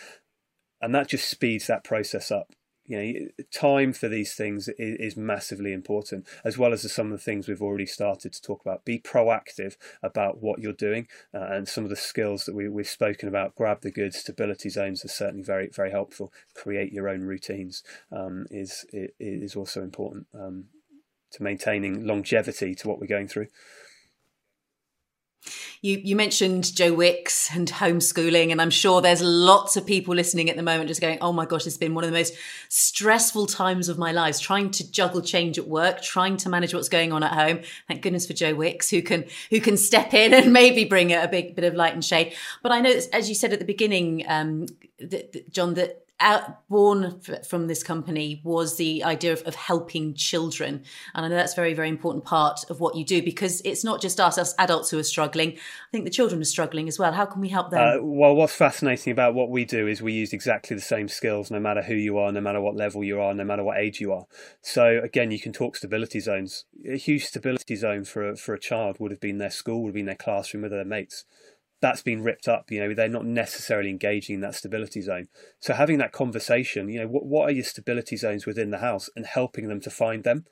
and 0.80 0.94
that 0.94 1.08
just 1.08 1.28
speeds 1.28 1.66
that 1.66 1.84
process 1.84 2.30
up. 2.30 2.52
you 2.84 2.96
know, 2.96 3.44
time 3.52 3.92
for 3.92 4.08
these 4.08 4.34
things 4.34 4.68
is, 4.68 4.96
is, 4.98 5.16
massively 5.16 5.72
important, 5.72 6.28
as 6.44 6.56
well 6.56 6.72
as 6.72 6.90
some 6.92 7.06
of 7.06 7.12
the 7.12 7.24
things 7.24 7.48
we've 7.48 7.62
already 7.62 7.86
started 7.86 8.32
to 8.32 8.40
talk 8.40 8.60
about. 8.60 8.84
Be 8.84 9.00
proactive 9.00 9.76
about 10.02 10.40
what 10.40 10.60
you're 10.60 10.72
doing, 10.72 11.08
uh, 11.34 11.48
and 11.50 11.66
some 11.66 11.82
of 11.82 11.90
the 11.90 11.96
skills 11.96 12.44
that 12.44 12.54
we, 12.54 12.68
we've 12.68 12.86
spoken 12.86 13.28
about. 13.28 13.56
Grab 13.56 13.80
the 13.80 13.90
good 13.90 14.14
stability 14.14 14.68
zones 14.68 15.04
are 15.04 15.08
certainly 15.08 15.42
very 15.42 15.68
very 15.68 15.90
helpful. 15.90 16.32
Create 16.54 16.92
your 16.92 17.08
own 17.08 17.22
routines 17.22 17.82
um, 18.12 18.46
is 18.50 18.86
is 18.92 19.56
also 19.56 19.82
important 19.82 20.28
um, 20.32 20.66
to 21.36 21.42
maintaining 21.42 22.06
longevity 22.06 22.74
to 22.74 22.88
what 22.88 22.98
we're 22.98 23.06
going 23.06 23.28
through. 23.28 23.46
You, 25.82 26.00
you 26.02 26.16
mentioned 26.16 26.74
Joe 26.74 26.92
Wicks 26.92 27.54
and 27.54 27.68
homeschooling, 27.68 28.50
and 28.50 28.60
I'm 28.60 28.70
sure 28.70 29.00
there's 29.00 29.22
lots 29.22 29.76
of 29.76 29.86
people 29.86 30.14
listening 30.14 30.50
at 30.50 30.56
the 30.56 30.62
moment 30.62 30.88
just 30.88 31.00
going, 31.00 31.18
oh 31.20 31.32
my 31.32 31.44
gosh, 31.44 31.66
it's 31.66 31.76
been 31.76 31.94
one 31.94 32.02
of 32.02 32.10
the 32.10 32.16
most 32.16 32.34
stressful 32.68 33.46
times 33.46 33.88
of 33.88 33.98
my 33.98 34.10
lives, 34.10 34.40
trying 34.40 34.70
to 34.72 34.90
juggle 34.90 35.20
change 35.20 35.58
at 35.58 35.68
work, 35.68 36.02
trying 36.02 36.36
to 36.38 36.48
manage 36.48 36.74
what's 36.74 36.88
going 36.88 37.12
on 37.12 37.22
at 37.22 37.32
home. 37.32 37.60
Thank 37.86 38.02
goodness 38.02 38.26
for 38.26 38.32
Joe 38.32 38.54
Wicks, 38.54 38.90
who 38.90 39.02
can 39.02 39.26
who 39.50 39.60
can 39.60 39.76
step 39.76 40.14
in 40.14 40.34
and 40.34 40.52
maybe 40.52 40.84
bring 40.84 41.12
a 41.12 41.28
big 41.28 41.54
bit 41.54 41.64
of 41.64 41.74
light 41.74 41.92
and 41.92 42.04
shade. 42.04 42.34
But 42.62 42.72
I 42.72 42.80
know, 42.80 42.98
as 43.12 43.28
you 43.28 43.34
said 43.34 43.52
at 43.52 43.58
the 43.58 43.64
beginning, 43.64 44.24
um, 44.26 44.66
that, 44.98 45.32
that, 45.32 45.52
John, 45.52 45.74
that 45.74 46.05
out, 46.20 46.66
born 46.68 47.20
from 47.46 47.66
this 47.66 47.82
company 47.82 48.40
was 48.42 48.76
the 48.76 49.04
idea 49.04 49.32
of, 49.32 49.42
of, 49.42 49.54
helping 49.54 50.14
children. 50.14 50.82
And 51.14 51.26
I 51.26 51.28
know 51.28 51.34
that's 51.34 51.52
a 51.52 51.56
very, 51.56 51.74
very 51.74 51.88
important 51.88 52.24
part 52.24 52.60
of 52.70 52.80
what 52.80 52.94
you 52.94 53.04
do 53.04 53.22
because 53.22 53.60
it's 53.64 53.84
not 53.84 54.00
just 54.00 54.18
us, 54.18 54.38
us 54.38 54.54
adults 54.58 54.90
who 54.90 54.98
are 54.98 55.02
struggling. 55.02 55.52
I 55.52 55.90
think 55.92 56.04
the 56.04 56.10
children 56.10 56.40
are 56.40 56.44
struggling 56.44 56.88
as 56.88 56.98
well. 56.98 57.12
How 57.12 57.26
can 57.26 57.40
we 57.40 57.48
help 57.48 57.70
them? 57.70 57.80
Uh, 57.80 58.02
well, 58.02 58.34
what's 58.34 58.54
fascinating 58.54 59.12
about 59.12 59.34
what 59.34 59.50
we 59.50 59.64
do 59.64 59.86
is 59.86 60.00
we 60.00 60.14
use 60.14 60.32
exactly 60.32 60.74
the 60.74 60.82
same 60.82 61.08
skills 61.08 61.50
no 61.50 61.60
matter 61.60 61.82
who 61.82 61.94
you 61.94 62.16
are, 62.18 62.32
no 62.32 62.40
matter 62.40 62.60
what 62.60 62.76
level 62.76 63.04
you 63.04 63.20
are, 63.20 63.34
no 63.34 63.44
matter 63.44 63.62
what 63.62 63.78
age 63.78 64.00
you 64.00 64.12
are. 64.12 64.26
So 64.62 65.00
again, 65.02 65.30
you 65.30 65.38
can 65.38 65.52
talk 65.52 65.76
stability 65.76 66.20
zones. 66.20 66.64
A 66.88 66.96
huge 66.96 67.26
stability 67.26 67.76
zone 67.76 68.04
for 68.04 68.30
a, 68.30 68.36
for 68.36 68.54
a 68.54 68.60
child 68.60 68.96
would 69.00 69.10
have 69.10 69.20
been 69.20 69.38
their 69.38 69.50
school, 69.50 69.82
would 69.82 69.88
have 69.90 69.94
been 69.94 70.06
their 70.06 70.14
classroom 70.14 70.62
with 70.62 70.72
their 70.72 70.84
mates 70.84 71.24
that's 71.86 72.02
been 72.02 72.22
ripped 72.22 72.48
up. 72.48 72.70
You 72.70 72.80
know, 72.80 72.94
they're 72.94 73.08
not 73.08 73.24
necessarily 73.24 73.90
engaging 73.90 74.34
in 74.34 74.40
that 74.40 74.56
stability 74.56 75.00
zone. 75.00 75.28
So 75.60 75.72
having 75.72 75.98
that 75.98 76.12
conversation, 76.12 76.88
you 76.88 77.00
know, 77.00 77.06
what 77.06 77.24
what 77.24 77.48
are 77.48 77.52
your 77.52 77.64
stability 77.64 78.16
zones 78.16 78.44
within 78.44 78.70
the 78.70 78.78
house, 78.78 79.08
and 79.14 79.24
helping 79.24 79.68
them 79.68 79.80
to 79.82 79.90
find 79.90 80.24
them, 80.24 80.44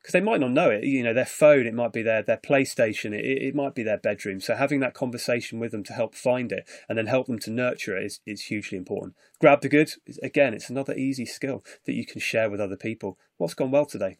because 0.00 0.12
they 0.12 0.20
might 0.20 0.40
not 0.40 0.50
know 0.50 0.68
it. 0.70 0.82
You 0.82 1.04
know, 1.04 1.14
their 1.14 1.24
phone, 1.24 1.66
it 1.66 1.74
might 1.74 1.92
be 1.92 2.02
their 2.02 2.22
their 2.22 2.38
PlayStation, 2.38 3.14
it, 3.14 3.24
it 3.24 3.54
might 3.54 3.74
be 3.74 3.84
their 3.84 3.98
bedroom. 3.98 4.40
So 4.40 4.56
having 4.56 4.80
that 4.80 4.94
conversation 4.94 5.60
with 5.60 5.70
them 5.70 5.84
to 5.84 5.92
help 5.92 6.14
find 6.16 6.50
it, 6.50 6.68
and 6.88 6.98
then 6.98 7.06
help 7.06 7.28
them 7.28 7.38
to 7.40 7.50
nurture 7.50 7.96
it 7.96 8.04
is 8.04 8.20
is 8.26 8.42
hugely 8.42 8.76
important. 8.76 9.14
Grab 9.40 9.60
the 9.60 9.68
good. 9.68 9.92
Again, 10.22 10.54
it's 10.54 10.70
another 10.70 10.94
easy 10.94 11.24
skill 11.24 11.64
that 11.86 11.94
you 11.94 12.04
can 12.04 12.20
share 12.20 12.50
with 12.50 12.60
other 12.60 12.76
people. 12.76 13.16
What's 13.36 13.54
gone 13.54 13.70
well 13.70 13.86
today? 13.86 14.18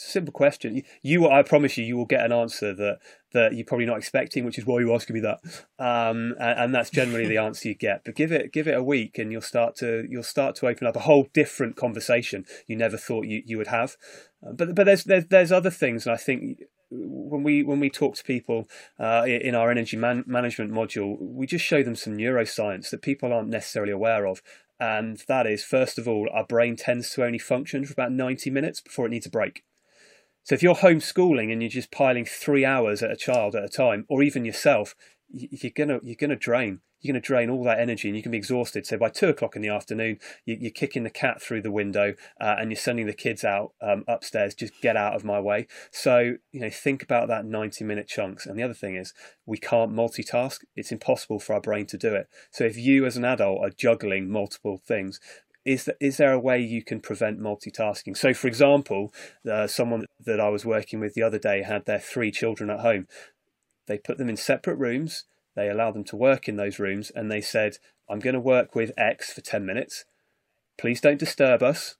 Simple 0.00 0.32
question. 0.32 0.82
You, 1.02 1.28
I 1.28 1.42
promise 1.42 1.76
you, 1.76 1.84
you 1.84 1.96
will 1.96 2.06
get 2.06 2.24
an 2.24 2.32
answer 2.32 2.74
that 2.74 2.98
that 3.32 3.54
you're 3.54 3.64
probably 3.64 3.86
not 3.86 3.98
expecting, 3.98 4.44
which 4.44 4.58
is 4.58 4.66
why 4.66 4.80
you're 4.80 4.94
asking 4.94 5.14
me 5.14 5.20
that. 5.20 5.38
Um, 5.78 6.34
and, 6.40 6.58
and, 6.58 6.74
that's 6.74 6.90
generally 6.90 7.28
the 7.28 7.38
answer 7.38 7.68
you 7.68 7.76
get. 7.76 8.02
But 8.04 8.16
give 8.16 8.32
it 8.32 8.52
give 8.52 8.66
it 8.66 8.76
a 8.76 8.82
week, 8.82 9.18
and 9.18 9.30
you'll 9.30 9.40
start 9.40 9.76
to 9.76 10.06
you'll 10.08 10.22
start 10.22 10.56
to 10.56 10.66
open 10.66 10.86
up 10.86 10.96
a 10.96 11.00
whole 11.00 11.28
different 11.32 11.76
conversation 11.76 12.44
you 12.66 12.76
never 12.76 12.96
thought 12.96 13.26
you, 13.26 13.42
you 13.44 13.58
would 13.58 13.68
have. 13.68 13.96
Uh, 14.46 14.52
but 14.52 14.74
but 14.74 14.84
there's, 14.84 15.04
there's 15.04 15.26
there's 15.26 15.52
other 15.52 15.70
things, 15.70 16.06
and 16.06 16.14
I 16.14 16.18
think 16.18 16.62
when 16.90 17.42
we 17.42 17.62
when 17.62 17.80
we 17.80 17.90
talk 17.90 18.16
to 18.16 18.24
people 18.24 18.68
uh, 18.98 19.24
in 19.26 19.54
our 19.54 19.70
energy 19.70 19.96
man- 19.96 20.24
management 20.26 20.72
module, 20.72 21.16
we 21.20 21.46
just 21.46 21.64
show 21.64 21.82
them 21.82 21.94
some 21.94 22.16
neuroscience 22.16 22.90
that 22.90 23.02
people 23.02 23.32
aren't 23.32 23.48
necessarily 23.48 23.92
aware 23.92 24.26
of. 24.26 24.42
And 24.80 25.22
that 25.28 25.46
is, 25.46 25.62
first 25.62 25.98
of 25.98 26.08
all, 26.08 26.28
our 26.32 26.44
brain 26.44 26.74
tends 26.74 27.10
to 27.10 27.24
only 27.24 27.38
function 27.38 27.84
for 27.84 27.92
about 27.92 28.12
90 28.12 28.48
minutes 28.50 28.80
before 28.80 29.06
it 29.06 29.10
needs 29.10 29.26
a 29.26 29.30
break. 29.30 29.62
So 30.42 30.54
if 30.54 30.62
you're 30.62 30.74
homeschooling 30.74 31.52
and 31.52 31.62
you're 31.62 31.70
just 31.70 31.90
piling 31.90 32.24
three 32.24 32.64
hours 32.64 33.02
at 33.02 33.10
a 33.10 33.16
child 33.16 33.54
at 33.54 33.64
a 33.64 33.68
time, 33.68 34.06
or 34.08 34.22
even 34.22 34.44
yourself, 34.44 34.94
you're 35.32 35.72
gonna 35.74 36.00
you're 36.02 36.16
gonna 36.16 36.36
drain. 36.36 36.80
You're 37.00 37.14
gonna 37.14 37.22
drain 37.22 37.48
all 37.48 37.64
that 37.64 37.78
energy, 37.78 38.08
and 38.08 38.16
you 38.16 38.22
can 38.22 38.32
be 38.32 38.38
exhausted. 38.38 38.86
So 38.86 38.98
by 38.98 39.08
two 39.08 39.28
o'clock 39.28 39.56
in 39.56 39.62
the 39.62 39.68
afternoon, 39.68 40.18
you're 40.44 40.70
kicking 40.70 41.02
the 41.02 41.10
cat 41.10 41.40
through 41.40 41.62
the 41.62 41.70
window, 41.70 42.14
uh, 42.40 42.56
and 42.58 42.70
you're 42.70 42.76
sending 42.76 43.06
the 43.06 43.14
kids 43.14 43.44
out 43.44 43.72
um, 43.80 44.04
upstairs. 44.06 44.54
Just 44.54 44.80
get 44.82 44.96
out 44.96 45.14
of 45.14 45.24
my 45.24 45.40
way. 45.40 45.66
So 45.90 46.34
you 46.52 46.60
know, 46.60 46.70
think 46.70 47.02
about 47.02 47.28
that 47.28 47.44
90 47.44 47.84
minute 47.84 48.08
chunks. 48.08 48.44
And 48.44 48.58
the 48.58 48.62
other 48.62 48.74
thing 48.74 48.96
is, 48.96 49.14
we 49.46 49.56
can't 49.56 49.92
multitask. 49.92 50.58
It's 50.74 50.92
impossible 50.92 51.38
for 51.38 51.54
our 51.54 51.60
brain 51.60 51.86
to 51.86 51.98
do 51.98 52.14
it. 52.14 52.28
So 52.50 52.64
if 52.64 52.76
you, 52.76 53.06
as 53.06 53.16
an 53.16 53.24
adult, 53.24 53.60
are 53.62 53.70
juggling 53.70 54.30
multiple 54.30 54.80
things, 54.84 55.20
is 55.70 55.84
that 55.84 55.96
is 56.00 56.16
there 56.16 56.32
a 56.32 56.38
way 56.38 56.58
you 56.58 56.82
can 56.82 57.00
prevent 57.00 57.38
multitasking? 57.38 58.16
So, 58.16 58.34
for 58.34 58.48
example, 58.48 59.12
uh, 59.48 59.68
someone 59.68 60.06
that 60.24 60.40
I 60.40 60.48
was 60.48 60.64
working 60.64 60.98
with 60.98 61.14
the 61.14 61.22
other 61.22 61.38
day 61.38 61.62
had 61.62 61.86
their 61.86 62.00
three 62.00 62.32
children 62.32 62.70
at 62.70 62.80
home. 62.80 63.06
They 63.86 63.96
put 63.96 64.18
them 64.18 64.28
in 64.28 64.36
separate 64.36 64.78
rooms. 64.78 65.24
They 65.54 65.68
allowed 65.68 65.94
them 65.94 66.02
to 66.04 66.16
work 66.16 66.48
in 66.48 66.56
those 66.56 66.80
rooms, 66.80 67.10
and 67.10 67.30
they 67.30 67.40
said, 67.40 67.78
"I'm 68.08 68.18
going 68.18 68.34
to 68.34 68.40
work 68.40 68.74
with 68.74 68.90
X 68.98 69.32
for 69.32 69.42
ten 69.42 69.64
minutes. 69.64 70.04
Please 70.76 71.00
don't 71.00 71.20
disturb 71.20 71.62
us. 71.62 71.96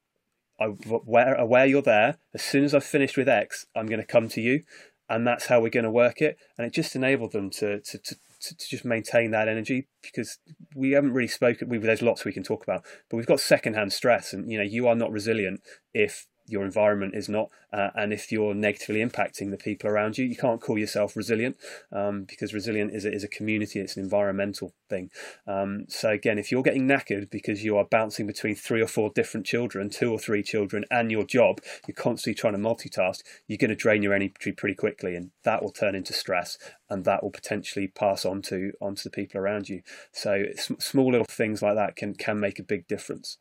I'm 0.59 0.79
aware, 0.91 1.67
you're 1.67 1.81
there. 1.81 2.19
As 2.35 2.43
soon 2.43 2.65
as 2.65 2.75
I've 2.75 2.85
finished 2.85 3.17
with 3.17 3.29
X, 3.29 3.67
I'm 3.77 3.87
going 3.87 4.01
to 4.01 4.07
come 4.07 4.29
to 4.31 4.41
you." 4.41 4.65
And 5.09 5.27
that's 5.27 5.47
how 5.47 5.61
we're 5.61 5.71
going 5.71 5.85
to 5.85 5.91
work 5.91 6.21
it. 6.21 6.39
And 6.57 6.67
it 6.67 6.73
just 6.73 6.95
enabled 6.95 7.33
them 7.33 7.51
to, 7.51 7.81
to, 7.81 7.99
to 7.99 8.17
to, 8.41 8.57
to, 8.57 8.69
just 8.69 8.85
maintain 8.85 9.31
that 9.31 9.49
energy 9.49 9.89
because 10.03 10.39
we 10.75 10.93
haven't 10.93 11.13
really 11.13 11.29
spoken. 11.29 11.69
We, 11.69 11.79
there's 11.79 12.03
lots 12.03 12.25
we 12.25 12.33
can 12.33 12.43
talk 12.43 12.63
about, 12.63 12.85
but 13.09 13.17
we've 13.17 13.27
got 13.27 13.41
secondhand 13.41 13.93
stress, 13.93 14.33
and 14.33 14.51
you 14.51 14.59
know 14.59 14.65
you 14.65 14.87
are 14.89 14.95
not 14.95 15.13
resilient 15.13 15.61
if 15.95 16.27
your 16.51 16.65
environment 16.65 17.15
is 17.15 17.29
not, 17.29 17.51
uh, 17.73 17.91
and 17.95 18.13
if 18.13 18.33
you're 18.33 18.55
negatively 18.55 19.05
impacting 19.05 19.51
the 19.51 19.57
people 19.57 19.89
around 19.89 20.19
you, 20.19 20.25
you 20.25 20.37
can't 20.37 20.61
call 20.61 20.79
yourself 20.79 21.17
resilient 21.17 21.57
um, 21.93 22.25
because 22.25 22.53
resilient 22.53 22.93
is 22.93 23.05
a, 23.05 23.13
is 23.13 23.25
a 23.25 23.29
community, 23.29 23.81
it's 23.81 23.97
an 23.97 24.03
environmental 24.03 24.73
thing. 24.89 25.11
Um, 25.47 25.87
so 25.89 26.11
again, 26.11 26.39
if 26.39 26.51
you're 26.51 26.63
getting 26.63 26.89
knackered 26.89 27.31
because 27.31 27.65
you 27.65 27.77
are 27.77 27.85
bouncing 27.85 28.27
between 28.27 28.55
three 28.55 28.83
or 28.83 28.87
four 28.87 29.11
different 29.15 29.47
children, 29.47 29.91
two 29.91 30.11
or 30.11 30.19
three 30.19 30.43
children, 30.43 30.85
and 30.91 31.11
your 31.11 31.25
job, 31.25 31.61
you're 31.87 31.95
constantly 31.95 32.35
trying 32.35 32.55
to 32.55 32.59
multitask, 32.59 33.21
you're 33.47 33.59
going 33.59 33.71
to 33.71 33.77
drain 33.77 34.03
your 34.03 34.15
energy 34.15 34.53
pretty 34.53 34.75
quickly, 34.75 35.15
and 35.15 35.31
that 35.45 35.63
will 35.63 35.71
turn 35.71 35.95
into 35.95 36.13
stress, 36.13 36.59
and 36.89 37.05
that 37.05 37.23
will 37.23 37.31
potentially 37.31 37.87
pass 37.87 38.25
on 38.25 38.43
to 38.43 38.73
onto 38.81 39.03
the 39.05 39.11
people 39.11 39.41
around 39.41 39.69
you. 39.69 39.83
So 40.13 40.47
small 40.57 41.13
little 41.13 41.27
things 41.29 41.63
like 41.63 41.77
that 41.77 41.97
can 41.97 42.15
can 42.15 42.41
make 42.41 42.59
a 42.59 42.65
big 42.65 42.89
difference 42.89 43.39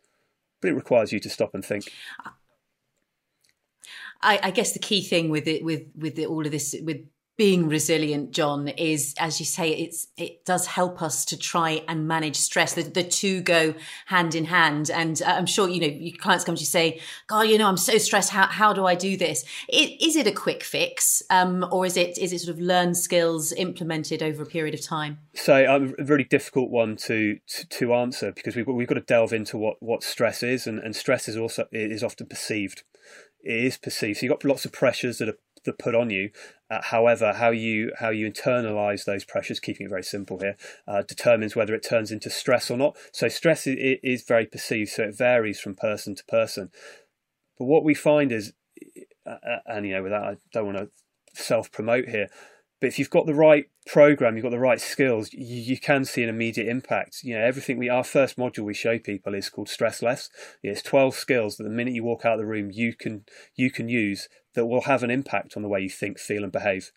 but 0.62 0.70
it 0.70 0.74
requires 0.74 1.12
you 1.12 1.20
to 1.20 1.30
stop 1.30 1.54
and 1.54 1.64
think. 1.64 1.92
I, 4.22 4.40
I 4.44 4.52
guess 4.52 4.74
the 4.74 4.80
key 4.80 5.02
thing 5.02 5.30
with 5.30 5.48
it, 5.48 5.64
with 5.64 5.84
with 5.96 6.16
the, 6.16 6.26
all 6.26 6.46
of 6.46 6.52
this, 6.52 6.76
with 6.84 7.02
being 7.40 7.70
resilient, 7.70 8.32
John, 8.32 8.68
is 8.68 9.16
as 9.18 9.40
you 9.40 9.46
say, 9.46 9.70
it's 9.70 10.08
it 10.18 10.44
does 10.44 10.66
help 10.66 11.02
us 11.02 11.24
to 11.24 11.38
try 11.38 11.82
and 11.88 12.06
manage 12.06 12.36
stress. 12.36 12.74
The, 12.74 12.82
the 12.84 13.02
two 13.02 13.40
go 13.40 13.76
hand 14.08 14.36
in 14.36 14.44
hand, 14.44 14.92
and 14.92 15.22
uh, 15.22 15.28
I'm 15.28 15.46
sure 15.46 15.70
you 15.70 15.80
know 15.80 15.88
your 15.88 16.18
clients 16.18 16.44
come 16.44 16.56
to 16.56 16.60
you 16.60 16.66
say, 16.66 17.00
"God, 17.28 17.44
you 17.44 17.58
know, 17.58 17.70
I'm 17.70 17.78
so 17.78 17.98
stressed. 17.98 18.32
How 18.32 18.48
how 18.48 18.74
do 18.74 18.86
I 18.86 18.94
do 18.94 19.16
this? 19.16 19.46
It, 19.70 20.06
is 20.06 20.18
it 20.18 20.28
a 20.28 20.34
quick 20.34 20.64
fix, 20.64 21.24
um, 21.30 21.66
or 21.72 21.86
is 21.86 21.96
it 21.96 22.18
is 22.18 22.34
it 22.34 22.40
sort 22.40 22.58
of 22.58 22.62
learned 22.62 22.98
skills 22.98 23.54
implemented 23.54 24.22
over 24.22 24.44
a 24.44 24.46
period 24.46 24.74
of 24.74 24.82
time?" 24.82 25.20
So, 25.34 25.66
um, 25.74 25.96
a 25.98 26.04
really 26.04 26.26
difficult 26.26 26.70
one 26.70 26.98
to, 26.98 27.40
to, 27.48 27.68
to 27.70 27.94
answer 27.94 28.34
because 28.34 28.58
we've 28.58 28.66
got, 28.66 28.74
we've 28.74 28.88
got 28.88 28.96
to 28.96 29.02
delve 29.02 29.32
into 29.32 29.58
what 29.58 29.82
what 29.82 30.04
stress 30.04 30.44
is, 30.44 30.68
and, 30.68 30.78
and 30.78 30.94
stress 30.94 31.30
is 31.30 31.38
also 31.38 31.68
is 31.72 32.04
often 32.04 32.28
perceived 32.28 32.84
it 33.42 33.64
is 33.66 33.78
perceived. 33.78 34.20
So 34.20 34.26
you've 34.26 34.34
got 34.34 34.44
lots 34.44 34.66
of 34.66 34.72
pressures 34.72 35.18
that 35.20 35.30
are 35.30 35.38
that 35.66 35.78
put 35.78 35.96
on 35.96 36.10
you. 36.10 36.32
Uh, 36.70 36.82
however, 36.82 37.34
how 37.34 37.50
you 37.50 37.92
how 38.00 38.10
you 38.10 38.30
internalize 38.30 39.06
those 39.06 39.26
pressures, 39.26 39.60
keeping 39.60 39.88
it 39.88 39.90
very 39.90 40.04
simple 40.04 40.40
here, 40.40 40.56
uh, 40.88 41.02
determines 41.02 41.56
whether 41.56 41.74
it 41.74 41.84
turns 41.84 42.12
into 42.12 42.30
stress 42.30 42.70
or 42.70 42.78
not. 42.78 42.96
So 43.12 43.28
stress 43.28 43.66
is, 43.66 44.00
is 44.04 44.24
very 44.24 44.46
perceived, 44.46 44.92
so 44.92 45.04
it 45.04 45.18
varies 45.18 45.60
from 45.60 45.76
person 45.76 46.16
to 46.16 46.26
person. 46.26 46.72
But 47.58 47.66
what 47.66 47.84
we 47.84 47.94
find 47.94 48.32
is, 48.32 48.54
uh, 49.26 49.38
uh 49.44 49.60
and 49.66 49.86
you 49.86 49.94
know, 49.94 50.04
without 50.04 50.24
I 50.24 50.38
don't 50.54 50.66
want 50.66 50.78
to 50.78 50.90
self 51.42 51.72
promote 51.72 52.10
here, 52.10 52.30
but 52.80 52.88
if 52.88 53.00
you've 53.00 53.10
got 53.10 53.26
the 53.26 53.34
right 53.34 53.70
program, 53.86 54.36
you've 54.36 54.44
got 54.44 54.52
the 54.52 54.60
right 54.60 54.80
skills, 54.80 55.34
you, 55.34 55.62
you, 55.62 55.78
can 55.78 56.06
see 56.06 56.24
an 56.24 56.30
immediate 56.30 56.68
impact. 56.68 57.24
You 57.24 57.38
know, 57.38 57.44
everything 57.44 57.78
we 57.78 57.90
our 57.90 58.04
first 58.04 58.38
module 58.38 58.64
we 58.64 58.74
show 58.74 58.98
people 58.98 59.34
is 59.34 59.50
called 59.50 59.70
Stress 59.70 60.02
Less. 60.02 60.30
It's 60.64 60.82
twelve 60.82 61.16
skills 61.16 61.58
that 61.58 61.64
the 61.64 61.70
minute 61.70 61.94
you 61.94 62.04
walk 62.04 62.26
out 62.26 62.34
of 62.34 62.40
the 62.40 62.46
room, 62.46 62.70
you 62.72 62.94
can 62.94 63.26
you 63.56 63.70
can 63.70 63.90
use 63.90 64.30
that 64.56 64.66
will 64.66 64.82
have 64.82 65.04
an 65.04 65.12
impact 65.12 65.56
on 65.56 65.64
the 65.64 65.70
way 65.70 65.82
you 65.82 65.90
think, 65.90 66.20
feel, 66.20 66.44
and 66.44 66.52
behave, 66.52 66.92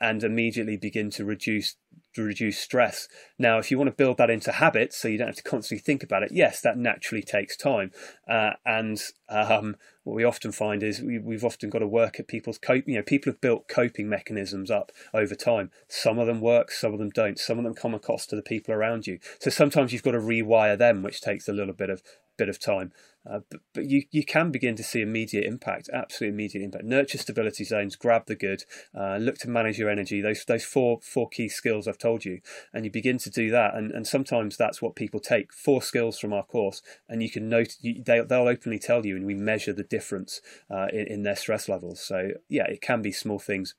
and 0.00 0.22
immediately 0.22 0.76
begin 0.76 1.10
to 1.10 1.24
reduce 1.24 1.76
to 2.14 2.22
reduce 2.22 2.58
stress. 2.58 3.08
Now, 3.38 3.58
if 3.58 3.70
you 3.70 3.78
want 3.78 3.88
to 3.88 3.96
build 3.96 4.18
that 4.18 4.30
into 4.30 4.52
habits, 4.52 4.96
so 4.96 5.08
you 5.08 5.18
don't 5.18 5.28
have 5.28 5.36
to 5.36 5.42
constantly 5.42 5.82
think 5.82 6.02
about 6.02 6.22
it, 6.22 6.30
yes, 6.32 6.60
that 6.60 6.78
naturally 6.78 7.22
takes 7.22 7.56
time. 7.56 7.90
Uh, 8.28 8.50
and 8.64 9.00
um, 9.28 9.76
what 10.04 10.14
we 10.14 10.24
often 10.24 10.52
find 10.52 10.82
is 10.82 11.00
we, 11.00 11.34
have 11.34 11.44
often 11.44 11.70
got 11.70 11.80
to 11.80 11.86
work 11.86 12.20
at 12.20 12.28
people's 12.28 12.58
cope. 12.58 12.86
You 12.86 12.96
know, 12.96 13.02
people 13.02 13.32
have 13.32 13.40
built 13.40 13.68
coping 13.68 14.08
mechanisms 14.08 14.70
up 14.70 14.92
over 15.12 15.34
time. 15.34 15.70
Some 15.88 16.18
of 16.18 16.26
them 16.26 16.40
work, 16.40 16.70
some 16.70 16.92
of 16.92 16.98
them 16.98 17.10
don't. 17.10 17.38
Some 17.38 17.58
of 17.58 17.64
them 17.64 17.74
come 17.74 17.94
across 17.94 18.26
to 18.26 18.36
the 18.36 18.42
people 18.42 18.74
around 18.74 19.06
you. 19.06 19.18
So 19.40 19.50
sometimes 19.50 19.92
you've 19.92 20.02
got 20.02 20.12
to 20.12 20.18
rewire 20.18 20.78
them, 20.78 21.02
which 21.02 21.20
takes 21.20 21.48
a 21.48 21.52
little 21.52 21.74
bit 21.74 21.90
of 21.90 22.02
bit 22.36 22.48
of 22.48 22.58
time. 22.58 22.92
Uh, 23.28 23.40
but, 23.50 23.60
but 23.72 23.84
you, 23.86 24.02
you 24.10 24.22
can 24.22 24.50
begin 24.50 24.76
to 24.76 24.82
see 24.82 25.00
immediate 25.00 25.44
impact, 25.44 25.88
absolute 25.94 26.28
immediate 26.28 26.62
impact. 26.62 26.84
Nurture 26.84 27.16
stability 27.16 27.64
zones, 27.64 27.96
grab 27.96 28.26
the 28.26 28.34
good, 28.34 28.64
uh, 28.94 29.16
look 29.16 29.38
to 29.38 29.48
manage 29.48 29.78
your 29.78 29.88
energy. 29.88 30.20
Those 30.20 30.44
those 30.44 30.64
four 30.64 30.98
four 31.00 31.30
key 31.30 31.48
skills 31.48 31.88
I've 31.88 31.96
told 31.96 32.26
you, 32.26 32.40
and 32.72 32.84
you 32.84 32.90
begin 32.90 33.16
to 33.18 33.30
do 33.30 33.50
that. 33.50 33.74
And, 33.74 33.92
and 33.92 34.06
sometimes 34.06 34.58
that's 34.58 34.82
what 34.82 34.94
people 34.94 35.20
take 35.20 35.54
four 35.54 35.80
skills 35.80 36.18
from 36.18 36.34
our 36.34 36.44
course, 36.44 36.82
and 37.08 37.22
you 37.22 37.30
can 37.30 37.48
note 37.48 37.76
you, 37.80 38.02
they 38.04 38.20
they'll 38.20 38.48
openly 38.48 38.78
tell 38.78 39.06
you, 39.06 39.16
and 39.16 39.24
we 39.24 39.34
measure 39.34 39.72
the 39.72 39.84
difference 39.96 40.40
uh, 40.74 40.88
in, 40.98 41.06
in 41.14 41.22
their 41.22 41.36
stress 41.36 41.68
levels. 41.68 42.00
So 42.10 42.18
yeah, 42.48 42.66
it 42.74 42.80
can 42.80 43.00
be 43.02 43.12
small 43.12 43.40
things, 43.50 43.74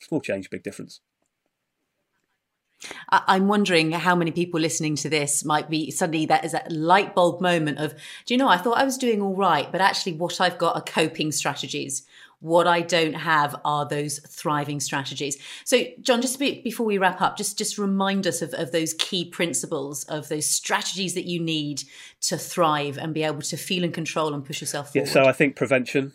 small 0.00 0.20
change, 0.20 0.50
big 0.50 0.64
difference. 0.68 1.00
I'm 3.08 3.48
wondering 3.48 3.92
how 3.92 4.14
many 4.14 4.30
people 4.30 4.60
listening 4.60 4.96
to 4.96 5.08
this 5.08 5.44
might 5.44 5.70
be 5.70 5.90
suddenly 5.90 6.26
that 6.26 6.44
is 6.44 6.52
that 6.52 6.70
light 6.70 7.14
bulb 7.14 7.40
moment 7.40 7.78
of, 7.78 7.94
do 8.26 8.34
you 8.34 8.38
know, 8.38 8.48
I 8.48 8.58
thought 8.58 8.78
I 8.78 8.84
was 8.84 8.98
doing 8.98 9.22
all 9.22 9.34
right, 9.34 9.70
but 9.72 9.80
actually 9.80 10.14
what 10.14 10.40
I've 10.40 10.58
got 10.58 10.76
are 10.76 10.82
coping 10.82 11.32
strategies. 11.32 12.06
What 12.44 12.66
I 12.66 12.82
don't 12.82 13.14
have 13.14 13.56
are 13.64 13.88
those 13.88 14.18
thriving 14.18 14.78
strategies. 14.78 15.38
So, 15.64 15.80
John, 16.02 16.20
just 16.20 16.38
before 16.38 16.84
we 16.84 16.98
wrap 16.98 17.22
up, 17.22 17.38
just 17.38 17.56
just 17.56 17.78
remind 17.78 18.26
us 18.26 18.42
of, 18.42 18.52
of 18.52 18.70
those 18.70 18.92
key 18.92 19.24
principles 19.24 20.04
of 20.04 20.28
those 20.28 20.44
strategies 20.46 21.14
that 21.14 21.24
you 21.24 21.40
need 21.40 21.84
to 22.20 22.36
thrive 22.36 22.98
and 22.98 23.14
be 23.14 23.22
able 23.22 23.40
to 23.40 23.56
feel 23.56 23.82
and 23.82 23.94
control 23.94 24.34
and 24.34 24.44
push 24.44 24.60
yourself 24.60 24.92
forward. 24.92 25.06
Yeah, 25.06 25.12
so 25.14 25.24
I 25.24 25.32
think 25.32 25.56
prevention 25.56 26.12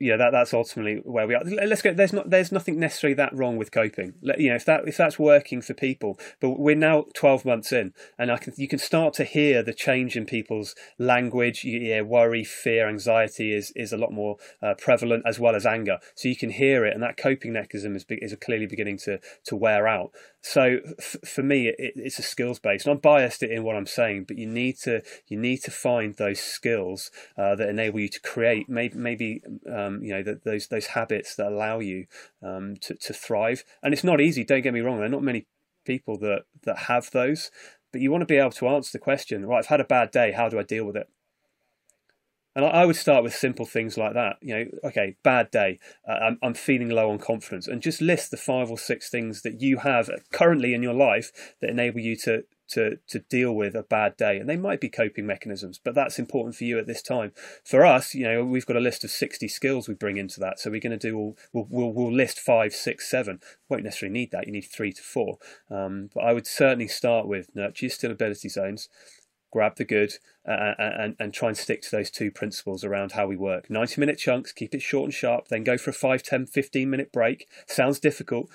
yeah, 0.00 0.16
that 0.16 0.30
that's 0.30 0.54
ultimately 0.54 0.96
where 1.04 1.26
we 1.26 1.34
are. 1.34 1.42
Let's 1.44 1.82
go. 1.82 1.92
There's 1.92 2.14
not 2.14 2.30
there's 2.30 2.50
nothing 2.50 2.80
necessarily 2.80 3.14
that 3.14 3.34
wrong 3.34 3.58
with 3.58 3.70
coping. 3.70 4.14
You 4.22 4.48
know, 4.48 4.56
if 4.56 4.64
that 4.64 4.88
if 4.88 4.96
that's 4.96 5.18
working 5.18 5.60
for 5.60 5.74
people, 5.74 6.18
but 6.40 6.58
we're 6.58 6.74
now 6.74 7.04
12 7.12 7.44
months 7.44 7.70
in, 7.70 7.92
and 8.18 8.32
I 8.32 8.38
can 8.38 8.54
you 8.56 8.66
can 8.66 8.78
start 8.78 9.12
to 9.14 9.24
hear 9.24 9.62
the 9.62 9.74
change 9.74 10.16
in 10.16 10.24
people's 10.24 10.74
language. 10.98 11.64
Yeah, 11.64 12.00
worry, 12.00 12.44
fear, 12.44 12.88
anxiety 12.88 13.52
is 13.52 13.72
is 13.76 13.92
a 13.92 13.98
lot 13.98 14.10
more 14.10 14.38
uh, 14.62 14.72
prevalent 14.74 15.24
as 15.26 15.38
well 15.38 15.54
as 15.54 15.66
anger. 15.66 15.98
So 16.14 16.28
you 16.28 16.36
can 16.36 16.50
hear 16.50 16.86
it, 16.86 16.94
and 16.94 17.02
that 17.02 17.18
coping 17.18 17.52
mechanism 17.52 17.94
is 17.94 18.06
is 18.08 18.34
clearly 18.40 18.66
beginning 18.66 18.96
to 18.98 19.20
to 19.44 19.54
wear 19.54 19.86
out. 19.86 20.12
So 20.42 20.78
f- 20.98 21.16
for 21.24 21.42
me, 21.42 21.68
it, 21.68 21.92
it's 21.96 22.18
a 22.18 22.22
skills 22.22 22.58
based. 22.58 22.86
I'm 22.86 22.98
biased 22.98 23.42
in 23.42 23.62
what 23.62 23.76
I'm 23.76 23.86
saying, 23.86 24.24
but 24.24 24.38
you 24.38 24.46
need 24.46 24.78
to 24.80 25.02
you 25.28 25.38
need 25.38 25.58
to 25.64 25.70
find 25.70 26.14
those 26.14 26.40
skills 26.40 27.10
uh, 27.36 27.54
that 27.56 27.68
enable 27.68 28.00
you 28.00 28.08
to 28.08 28.20
create 28.20 28.68
maybe 28.68 28.96
maybe 28.96 29.42
um, 29.70 30.02
you 30.02 30.12
know 30.12 30.22
the, 30.22 30.40
those 30.44 30.68
those 30.68 30.86
habits 30.86 31.36
that 31.36 31.48
allow 31.48 31.78
you 31.78 32.06
um, 32.42 32.76
to 32.80 32.94
to 32.94 33.12
thrive. 33.12 33.64
And 33.82 33.92
it's 33.92 34.04
not 34.04 34.20
easy. 34.20 34.44
Don't 34.44 34.62
get 34.62 34.74
me 34.74 34.80
wrong. 34.80 34.96
There 34.96 35.06
are 35.06 35.10
not 35.10 35.22
many 35.22 35.46
people 35.84 36.18
that 36.18 36.44
that 36.62 36.78
have 36.78 37.10
those, 37.10 37.50
but 37.92 38.00
you 38.00 38.10
want 38.10 38.22
to 38.22 38.26
be 38.26 38.36
able 38.36 38.50
to 38.52 38.68
answer 38.68 38.92
the 38.92 39.02
question. 39.02 39.44
Right, 39.44 39.58
I've 39.58 39.66
had 39.66 39.80
a 39.80 39.84
bad 39.84 40.10
day. 40.10 40.32
How 40.32 40.48
do 40.48 40.58
I 40.58 40.62
deal 40.62 40.84
with 40.86 40.96
it? 40.96 41.08
And 42.56 42.64
I 42.64 42.84
would 42.84 42.96
start 42.96 43.22
with 43.22 43.34
simple 43.34 43.64
things 43.64 43.96
like 43.96 44.14
that. 44.14 44.36
You 44.40 44.54
know, 44.54 44.64
okay, 44.84 45.16
bad 45.22 45.50
day. 45.50 45.78
Uh, 46.06 46.12
I'm, 46.12 46.38
I'm 46.42 46.54
feeling 46.54 46.90
low 46.90 47.10
on 47.10 47.18
confidence, 47.18 47.68
and 47.68 47.80
just 47.80 48.00
list 48.00 48.30
the 48.30 48.36
five 48.36 48.70
or 48.70 48.78
six 48.78 49.08
things 49.08 49.42
that 49.42 49.60
you 49.60 49.78
have 49.78 50.10
currently 50.32 50.74
in 50.74 50.82
your 50.82 50.94
life 50.94 51.54
that 51.60 51.70
enable 51.70 52.00
you 52.00 52.16
to 52.16 52.44
to 52.70 52.98
to 53.08 53.18
deal 53.18 53.52
with 53.52 53.74
a 53.74 53.82
bad 53.82 54.16
day. 54.16 54.38
And 54.38 54.48
they 54.48 54.56
might 54.56 54.80
be 54.80 54.88
coping 54.88 55.26
mechanisms, 55.26 55.80
but 55.82 55.94
that's 55.94 56.18
important 56.18 56.56
for 56.56 56.64
you 56.64 56.78
at 56.78 56.86
this 56.86 57.02
time. 57.02 57.32
For 57.64 57.84
us, 57.84 58.14
you 58.14 58.24
know, 58.24 58.44
we've 58.44 58.66
got 58.66 58.76
a 58.76 58.80
list 58.80 59.04
of 59.04 59.10
sixty 59.10 59.48
skills 59.48 59.88
we 59.88 59.94
bring 59.94 60.16
into 60.16 60.40
that. 60.40 60.58
So 60.58 60.70
we're 60.70 60.80
going 60.80 60.98
to 60.98 61.08
do 61.08 61.16
all. 61.16 61.36
We'll, 61.52 61.66
we'll, 61.68 61.92
we'll 61.92 62.12
list 62.12 62.40
five, 62.40 62.72
six, 62.72 63.08
seven. 63.08 63.40
Won't 63.68 63.84
necessarily 63.84 64.12
need 64.12 64.30
that. 64.32 64.46
You 64.46 64.52
need 64.52 64.62
three 64.62 64.92
to 64.92 65.02
four. 65.02 65.38
Um, 65.70 66.10
but 66.14 66.24
I 66.24 66.32
would 66.32 66.46
certainly 66.46 66.88
start 66.88 67.26
with 67.26 67.54
nurture 67.54 67.86
your 67.86 67.90
stability 67.90 68.48
zones 68.48 68.88
grab 69.50 69.76
the 69.76 69.84
good, 69.84 70.14
uh, 70.46 70.74
and, 70.78 71.16
and 71.18 71.34
try 71.34 71.48
and 71.48 71.56
stick 71.56 71.82
to 71.82 71.90
those 71.90 72.10
two 72.10 72.30
principles 72.30 72.84
around 72.84 73.12
how 73.12 73.26
we 73.26 73.36
work. 73.36 73.70
90 73.70 74.00
minute 74.00 74.18
chunks, 74.18 74.52
keep 74.52 74.74
it 74.74 74.82
short 74.82 75.04
and 75.04 75.14
sharp, 75.14 75.48
then 75.48 75.64
go 75.64 75.76
for 75.76 75.90
a 75.90 75.94
5, 75.94 76.22
10, 76.22 76.46
15 76.46 76.90
minute 76.90 77.12
break. 77.12 77.48
Sounds 77.66 77.98
difficult, 77.98 78.50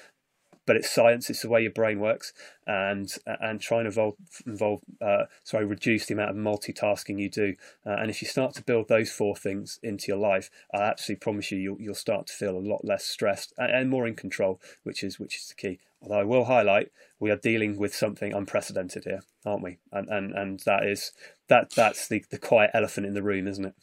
but 0.66 0.76
it's 0.76 0.90
science. 0.90 1.30
It's 1.30 1.42
the 1.42 1.50
way 1.50 1.62
your 1.62 1.72
brain 1.72 2.00
works, 2.00 2.34
and 2.66 3.12
and 3.26 3.62
try 3.62 3.80
and 3.80 3.88
evolve, 3.88 4.16
involve, 4.46 4.82
uh, 5.02 5.26
sorry, 5.44 5.66
reduce 5.66 6.06
the 6.06 6.14
amount 6.14 6.32
of 6.32 6.36
multitasking 6.36 7.20
you 7.20 7.30
do. 7.30 7.56
Uh, 7.86 7.98
and 8.00 8.10
if 8.10 8.22
you 8.22 8.28
start 8.28 8.56
to 8.56 8.64
build 8.64 8.88
those 8.88 9.12
four 9.12 9.36
things 9.36 9.80
into 9.84 10.08
your 10.08 10.18
life, 10.18 10.50
I 10.74 10.80
absolutely 10.80 11.22
promise 11.22 11.52
you, 11.52 11.60
you'll, 11.60 11.82
you'll 11.82 11.96
start 11.96 12.28
to 12.28 12.34
feel 12.34 12.58
a 12.58 12.60
lot 12.60 12.84
less 12.84 13.06
stressed 13.06 13.54
and, 13.58 13.72
and 13.72 13.90
more 13.90 14.08
in 14.08 14.16
control, 14.16 14.60
which 14.84 15.04
is 15.04 15.20
which 15.20 15.38
is 15.38 15.48
the 15.48 15.56
key. 15.56 15.80
Although 16.06 16.20
I 16.20 16.24
will 16.24 16.46
highlight, 16.46 16.92
we 17.20 17.32
are 17.32 17.36
dealing 17.36 17.78
with 17.78 17.96
something 17.96 18.32
unprecedented 18.32 19.06
here, 19.06 19.22
aren't 19.44 19.64
we? 19.64 19.80
And 19.92 20.08
and 20.08 20.34
and 20.34 20.60
that 20.62 20.86
is 20.86 21.12
that 21.48 21.72
that's 21.72 22.08
the 22.08 22.24
the 22.30 22.38
quiet 22.38 22.72
elephant 22.76 23.08
in 23.08 23.16
the 23.16 23.24
room, 23.24 23.48
isn't 23.48 23.66
it? 23.66 23.76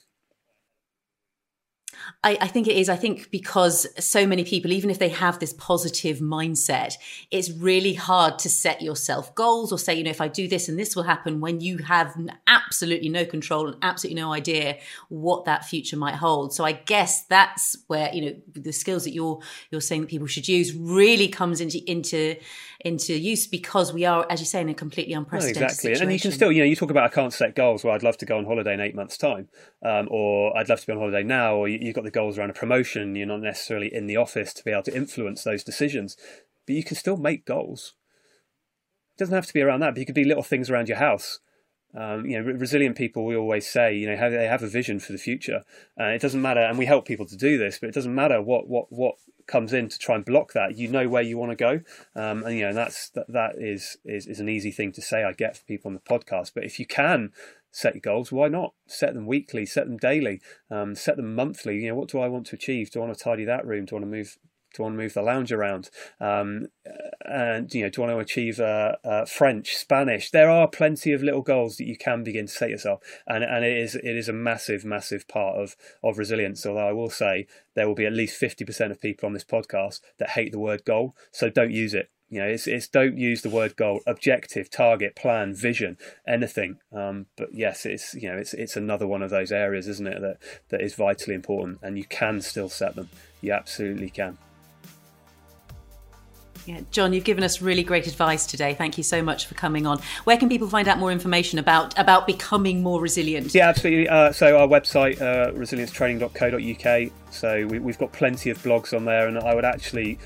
I, 2.24 2.38
I, 2.40 2.48
think 2.48 2.68
it 2.68 2.76
is. 2.76 2.88
I 2.88 2.96
think 2.96 3.30
because 3.30 3.86
so 4.02 4.26
many 4.26 4.44
people, 4.44 4.72
even 4.72 4.90
if 4.90 4.98
they 4.98 5.08
have 5.08 5.38
this 5.38 5.52
positive 5.54 6.18
mindset, 6.18 6.94
it's 7.30 7.50
really 7.50 7.94
hard 7.94 8.38
to 8.40 8.48
set 8.48 8.82
yourself 8.82 9.34
goals 9.34 9.72
or 9.72 9.78
say, 9.78 9.94
you 9.94 10.04
know, 10.04 10.10
if 10.10 10.20
I 10.20 10.28
do 10.28 10.48
this 10.48 10.68
and 10.68 10.78
this 10.78 10.94
will 10.94 11.02
happen 11.02 11.40
when 11.40 11.60
you 11.60 11.78
have 11.78 12.14
absolutely 12.46 13.08
no 13.08 13.24
control 13.24 13.68
and 13.68 13.76
absolutely 13.82 14.20
no 14.20 14.32
idea 14.32 14.78
what 15.08 15.44
that 15.44 15.64
future 15.64 15.96
might 15.96 16.14
hold. 16.14 16.54
So 16.54 16.64
I 16.64 16.72
guess 16.72 17.24
that's 17.24 17.76
where, 17.86 18.12
you 18.14 18.24
know, 18.24 18.36
the 18.54 18.72
skills 18.72 19.04
that 19.04 19.12
you're 19.12 19.40
you're 19.70 19.80
saying 19.80 20.02
that 20.02 20.10
people 20.10 20.26
should 20.26 20.48
use 20.48 20.74
really 20.74 21.28
comes 21.28 21.60
into 21.60 21.78
into 21.90 22.36
into 22.84 23.14
use 23.14 23.46
because 23.46 23.92
we 23.92 24.04
are, 24.04 24.26
as 24.28 24.40
you 24.40 24.46
say, 24.46 24.60
in 24.60 24.68
a 24.68 24.74
completely 24.74 25.14
unprecedented 25.14 25.60
no, 25.60 25.66
exactly. 25.66 25.94
Situation. 25.94 26.02
And 26.02 26.12
you 26.12 26.20
can 26.20 26.32
still, 26.32 26.52
you 26.52 26.62
know, 26.62 26.68
you 26.68 26.76
talk 26.76 26.90
about 26.90 27.04
I 27.04 27.14
can't 27.14 27.32
set 27.32 27.54
goals. 27.54 27.84
Well, 27.84 27.94
I'd 27.94 28.02
love 28.02 28.16
to 28.18 28.26
go 28.26 28.38
on 28.38 28.44
holiday 28.44 28.74
in 28.74 28.80
eight 28.80 28.94
months' 28.94 29.16
time, 29.16 29.48
um, 29.84 30.08
or 30.10 30.56
I'd 30.56 30.68
love 30.68 30.80
to 30.80 30.86
be 30.86 30.92
on 30.92 30.98
holiday 30.98 31.22
now, 31.22 31.54
or 31.54 31.68
you've 31.68 31.94
got 31.94 32.04
the 32.04 32.10
goals 32.10 32.38
around 32.38 32.50
a 32.50 32.54
promotion. 32.54 33.14
You're 33.14 33.26
not 33.26 33.40
necessarily 33.40 33.92
in 33.92 34.06
the 34.06 34.16
office 34.16 34.52
to 34.54 34.64
be 34.64 34.70
able 34.70 34.82
to 34.84 34.96
influence 34.96 35.44
those 35.44 35.64
decisions, 35.64 36.16
but 36.66 36.74
you 36.74 36.84
can 36.84 36.96
still 36.96 37.16
make 37.16 37.46
goals. 37.46 37.94
It 39.16 39.18
doesn't 39.18 39.34
have 39.34 39.46
to 39.46 39.54
be 39.54 39.62
around 39.62 39.80
that, 39.80 39.94
but 39.94 40.00
you 40.00 40.06
could 40.06 40.14
be 40.14 40.24
little 40.24 40.42
things 40.42 40.70
around 40.70 40.88
your 40.88 40.98
house. 40.98 41.40
Um, 41.94 42.24
you 42.24 42.40
know, 42.40 42.50
resilient 42.50 42.96
people, 42.96 43.26
we 43.26 43.36
always 43.36 43.66
say, 43.70 43.94
you 43.94 44.08
know, 44.08 44.16
have, 44.16 44.32
they 44.32 44.46
have 44.46 44.62
a 44.62 44.68
vision 44.68 44.98
for 44.98 45.12
the 45.12 45.18
future. 45.18 45.62
Uh, 46.00 46.04
it 46.04 46.22
doesn't 46.22 46.40
matter, 46.40 46.60
and 46.60 46.78
we 46.78 46.86
help 46.86 47.06
people 47.06 47.26
to 47.26 47.36
do 47.36 47.58
this, 47.58 47.78
but 47.78 47.90
it 47.90 47.94
doesn't 47.94 48.14
matter 48.14 48.40
what 48.40 48.66
what 48.66 48.86
what 48.88 49.16
comes 49.46 49.72
in 49.72 49.88
to 49.88 49.98
try 49.98 50.16
and 50.16 50.24
block 50.24 50.52
that. 50.52 50.76
You 50.76 50.88
know 50.88 51.08
where 51.08 51.22
you 51.22 51.38
want 51.38 51.50
to 51.50 51.56
go, 51.56 51.80
um, 52.14 52.44
and 52.44 52.56
you 52.56 52.66
know 52.66 52.74
that's 52.74 53.10
that 53.10 53.26
that 53.28 53.56
is, 53.58 53.96
is 54.04 54.26
is 54.26 54.40
an 54.40 54.48
easy 54.48 54.70
thing 54.70 54.92
to 54.92 55.02
say. 55.02 55.24
I 55.24 55.32
get 55.32 55.56
for 55.56 55.64
people 55.64 55.88
on 55.88 55.94
the 55.94 56.00
podcast, 56.00 56.52
but 56.54 56.64
if 56.64 56.78
you 56.78 56.86
can 56.86 57.32
set 57.70 57.94
your 57.94 58.00
goals, 58.00 58.30
why 58.30 58.48
not 58.48 58.74
set 58.86 59.14
them 59.14 59.26
weekly, 59.26 59.64
set 59.66 59.86
them 59.86 59.96
daily, 59.96 60.40
um, 60.70 60.94
set 60.94 61.16
them 61.16 61.34
monthly? 61.34 61.76
You 61.76 61.88
know, 61.88 61.94
what 61.94 62.10
do 62.10 62.20
I 62.20 62.28
want 62.28 62.46
to 62.48 62.56
achieve? 62.56 62.90
Do 62.90 63.00
I 63.00 63.06
want 63.06 63.16
to 63.16 63.24
tidy 63.24 63.44
that 63.46 63.66
room? 63.66 63.86
Do 63.86 63.96
I 63.96 64.00
want 64.00 64.10
to 64.10 64.16
move 64.16 64.38
do 64.74 64.82
I 64.82 64.84
want 64.84 64.94
to 64.94 65.02
move 65.02 65.14
the 65.14 65.22
lounge 65.22 65.52
around? 65.52 65.90
Um, 66.20 66.68
and 67.24 67.72
you 67.72 67.82
know, 67.82 67.90
do 67.90 68.02
I 68.02 68.06
want 68.06 68.16
to 68.16 68.22
achieve 68.22 68.60
uh, 68.60 68.96
uh, 69.04 69.24
French, 69.24 69.74
Spanish? 69.74 70.30
There 70.30 70.50
are 70.50 70.68
plenty 70.68 71.12
of 71.12 71.22
little 71.22 71.42
goals 71.42 71.76
that 71.76 71.86
you 71.86 71.96
can 71.96 72.24
begin 72.24 72.46
to 72.46 72.52
set 72.52 72.70
yourself, 72.70 73.02
and 73.26 73.44
and 73.44 73.64
it 73.64 73.76
is 73.76 73.94
it 73.94 74.16
is 74.16 74.28
a 74.28 74.32
massive, 74.32 74.84
massive 74.84 75.28
part 75.28 75.56
of 75.56 75.76
of 76.02 76.18
resilience. 76.18 76.64
Although 76.66 76.88
I 76.88 76.92
will 76.92 77.10
say 77.10 77.46
there 77.74 77.86
will 77.86 77.94
be 77.94 78.06
at 78.06 78.12
least 78.12 78.36
fifty 78.36 78.64
percent 78.64 78.92
of 78.92 79.00
people 79.00 79.26
on 79.26 79.32
this 79.32 79.44
podcast 79.44 80.00
that 80.18 80.30
hate 80.30 80.52
the 80.52 80.58
word 80.58 80.84
goal, 80.84 81.14
so 81.30 81.48
don't 81.48 81.72
use 81.72 81.94
it. 81.94 82.10
You 82.32 82.38
know, 82.38 82.46
it's, 82.48 82.66
it's 82.66 82.88
don't 82.88 83.18
use 83.18 83.42
the 83.42 83.50
word 83.50 83.76
goal, 83.76 84.00
objective, 84.06 84.70
target, 84.70 85.14
plan, 85.14 85.54
vision, 85.54 85.98
anything. 86.26 86.78
Um, 86.90 87.26
but 87.36 87.52
yes, 87.52 87.84
it's 87.84 88.14
you 88.14 88.30
know, 88.30 88.38
it's 88.38 88.54
it's 88.54 88.74
another 88.74 89.06
one 89.06 89.22
of 89.22 89.28
those 89.28 89.52
areas, 89.52 89.86
isn't 89.86 90.06
it, 90.06 90.18
that 90.22 90.38
that 90.70 90.80
is 90.80 90.94
vitally 90.94 91.34
important, 91.34 91.80
and 91.82 91.98
you 91.98 92.04
can 92.04 92.40
still 92.40 92.70
set 92.70 92.96
them. 92.96 93.10
You 93.42 93.52
absolutely 93.52 94.08
can. 94.08 94.38
Yeah, 96.66 96.80
John, 96.92 97.12
you've 97.12 97.24
given 97.24 97.42
us 97.42 97.60
really 97.60 97.82
great 97.82 98.06
advice 98.06 98.46
today. 98.46 98.74
Thank 98.74 98.96
you 98.96 99.02
so 99.02 99.22
much 99.22 99.46
for 99.46 99.54
coming 99.54 99.86
on. 99.86 100.00
Where 100.24 100.36
can 100.36 100.48
people 100.48 100.68
find 100.68 100.86
out 100.86 100.98
more 100.98 101.10
information 101.10 101.58
about 101.58 101.98
about 101.98 102.26
becoming 102.26 102.82
more 102.82 103.00
resilient? 103.00 103.54
Yeah, 103.54 103.68
absolutely. 103.68 104.08
Uh, 104.08 104.32
so 104.32 104.56
our 104.58 104.68
website, 104.68 105.20
uh, 105.20 105.50
resiliencetraining.co.uk. 105.52 107.12
So 107.32 107.66
we, 107.66 107.78
have 107.78 107.98
got 107.98 108.12
plenty 108.12 108.50
of 108.50 108.58
blogs 108.58 108.94
on 108.94 109.04
there, 109.04 109.26
and 109.26 109.38
I 109.38 109.54
would 109.54 109.64
actually 109.64 110.18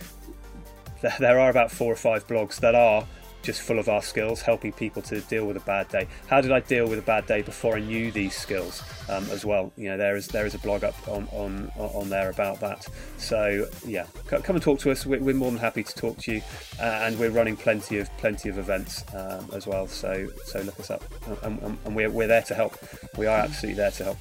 there, 1.00 1.14
there 1.18 1.40
are 1.40 1.50
about 1.50 1.70
four 1.70 1.92
or 1.92 1.96
five 1.96 2.26
blogs 2.26 2.60
that 2.60 2.74
are 2.74 3.06
just 3.46 3.62
full 3.62 3.78
of 3.78 3.88
our 3.88 4.02
skills, 4.02 4.42
helping 4.42 4.72
people 4.72 5.00
to 5.02 5.20
deal 5.22 5.46
with 5.46 5.56
a 5.56 5.60
bad 5.60 5.88
day. 5.88 6.08
How 6.26 6.40
did 6.40 6.52
I 6.52 6.60
deal 6.60 6.88
with 6.88 6.98
a 6.98 7.02
bad 7.02 7.26
day 7.26 7.42
before 7.42 7.76
I 7.76 7.80
knew 7.80 8.10
these 8.10 8.34
skills 8.36 8.82
um, 9.08 9.24
as 9.30 9.44
well? 9.44 9.72
You 9.76 9.90
know, 9.90 9.96
there 9.96 10.16
is 10.16 10.26
there 10.28 10.46
is 10.46 10.54
a 10.54 10.58
blog 10.58 10.84
up 10.84 10.96
on 11.08 11.28
on 11.32 11.70
on 11.76 12.10
there 12.10 12.30
about 12.30 12.60
that. 12.60 12.86
So 13.18 13.66
yeah, 13.86 14.06
come 14.26 14.56
and 14.56 14.62
talk 14.62 14.80
to 14.80 14.90
us. 14.90 15.06
We're, 15.06 15.20
we're 15.20 15.34
more 15.34 15.50
than 15.50 15.60
happy 15.60 15.84
to 15.84 15.94
talk 15.94 16.18
to 16.18 16.32
you, 16.34 16.42
uh, 16.80 17.04
and 17.04 17.18
we're 17.18 17.30
running 17.30 17.56
plenty 17.56 17.98
of 17.98 18.14
plenty 18.18 18.48
of 18.48 18.58
events 18.58 19.04
um, 19.14 19.48
as 19.54 19.66
well. 19.66 19.86
So 19.86 20.28
so 20.44 20.60
look 20.62 20.78
us 20.80 20.90
up, 20.90 21.04
and, 21.42 21.58
and, 21.62 21.78
and 21.84 21.96
we're 21.96 22.10
we're 22.10 22.26
there 22.26 22.42
to 22.42 22.54
help. 22.54 22.76
We 23.16 23.26
are 23.26 23.38
absolutely 23.38 23.76
there 23.76 23.92
to 23.92 24.04
help. 24.04 24.18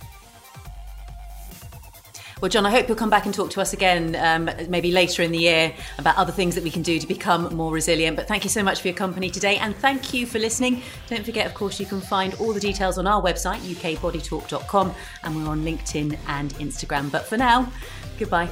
Well, 2.42 2.50
John, 2.50 2.66
I 2.66 2.70
hope 2.70 2.90
you'll 2.90 2.98
come 2.98 3.10
back 3.10 3.26
and 3.26 3.34
talk 3.34 3.50
to 3.52 3.62
us 3.62 3.72
again, 3.72 4.16
um, 4.16 4.50
maybe 4.70 4.92
later 4.92 5.24
in 5.24 5.32
the 5.32 5.38
year, 5.38 5.74
about 5.98 6.18
other 6.18 6.34
things 6.34 6.56
that 6.56 6.66
we 6.66 6.70
can 6.70 6.82
do 6.82 7.00
to 7.00 7.08
become 7.08 7.56
more 7.56 7.72
resilient. 7.72 8.18
But 8.18 8.28
thank 8.28 8.44
you 8.44 8.50
so 8.50 8.62
much 8.62 8.82
for 8.82 8.90
your 8.90 8.98
company 8.98 9.30
today, 9.30 9.56
and 9.58 9.74
thank 9.78 10.14
you 10.14 10.26
for 10.26 10.38
listening. 10.38 10.82
Don't 11.08 11.26
forget, 11.26 11.46
of 11.46 11.54
course, 11.54 11.80
you 11.80 11.86
can 11.86 12.02
find 12.02 12.34
all 12.36 12.52
the 12.52 12.60
details 12.60 12.98
on 12.98 13.08
our 13.08 13.22
website, 13.22 13.60
ukbodytalk.com, 13.60 14.94
and 15.24 15.36
we're 15.36 15.50
on 15.50 15.64
LinkedIn 15.64 16.18
and 16.28 16.54
Instagram. 16.56 17.10
But 17.10 17.26
for 17.26 17.38
now, 17.38 17.72
goodbye. 18.20 18.50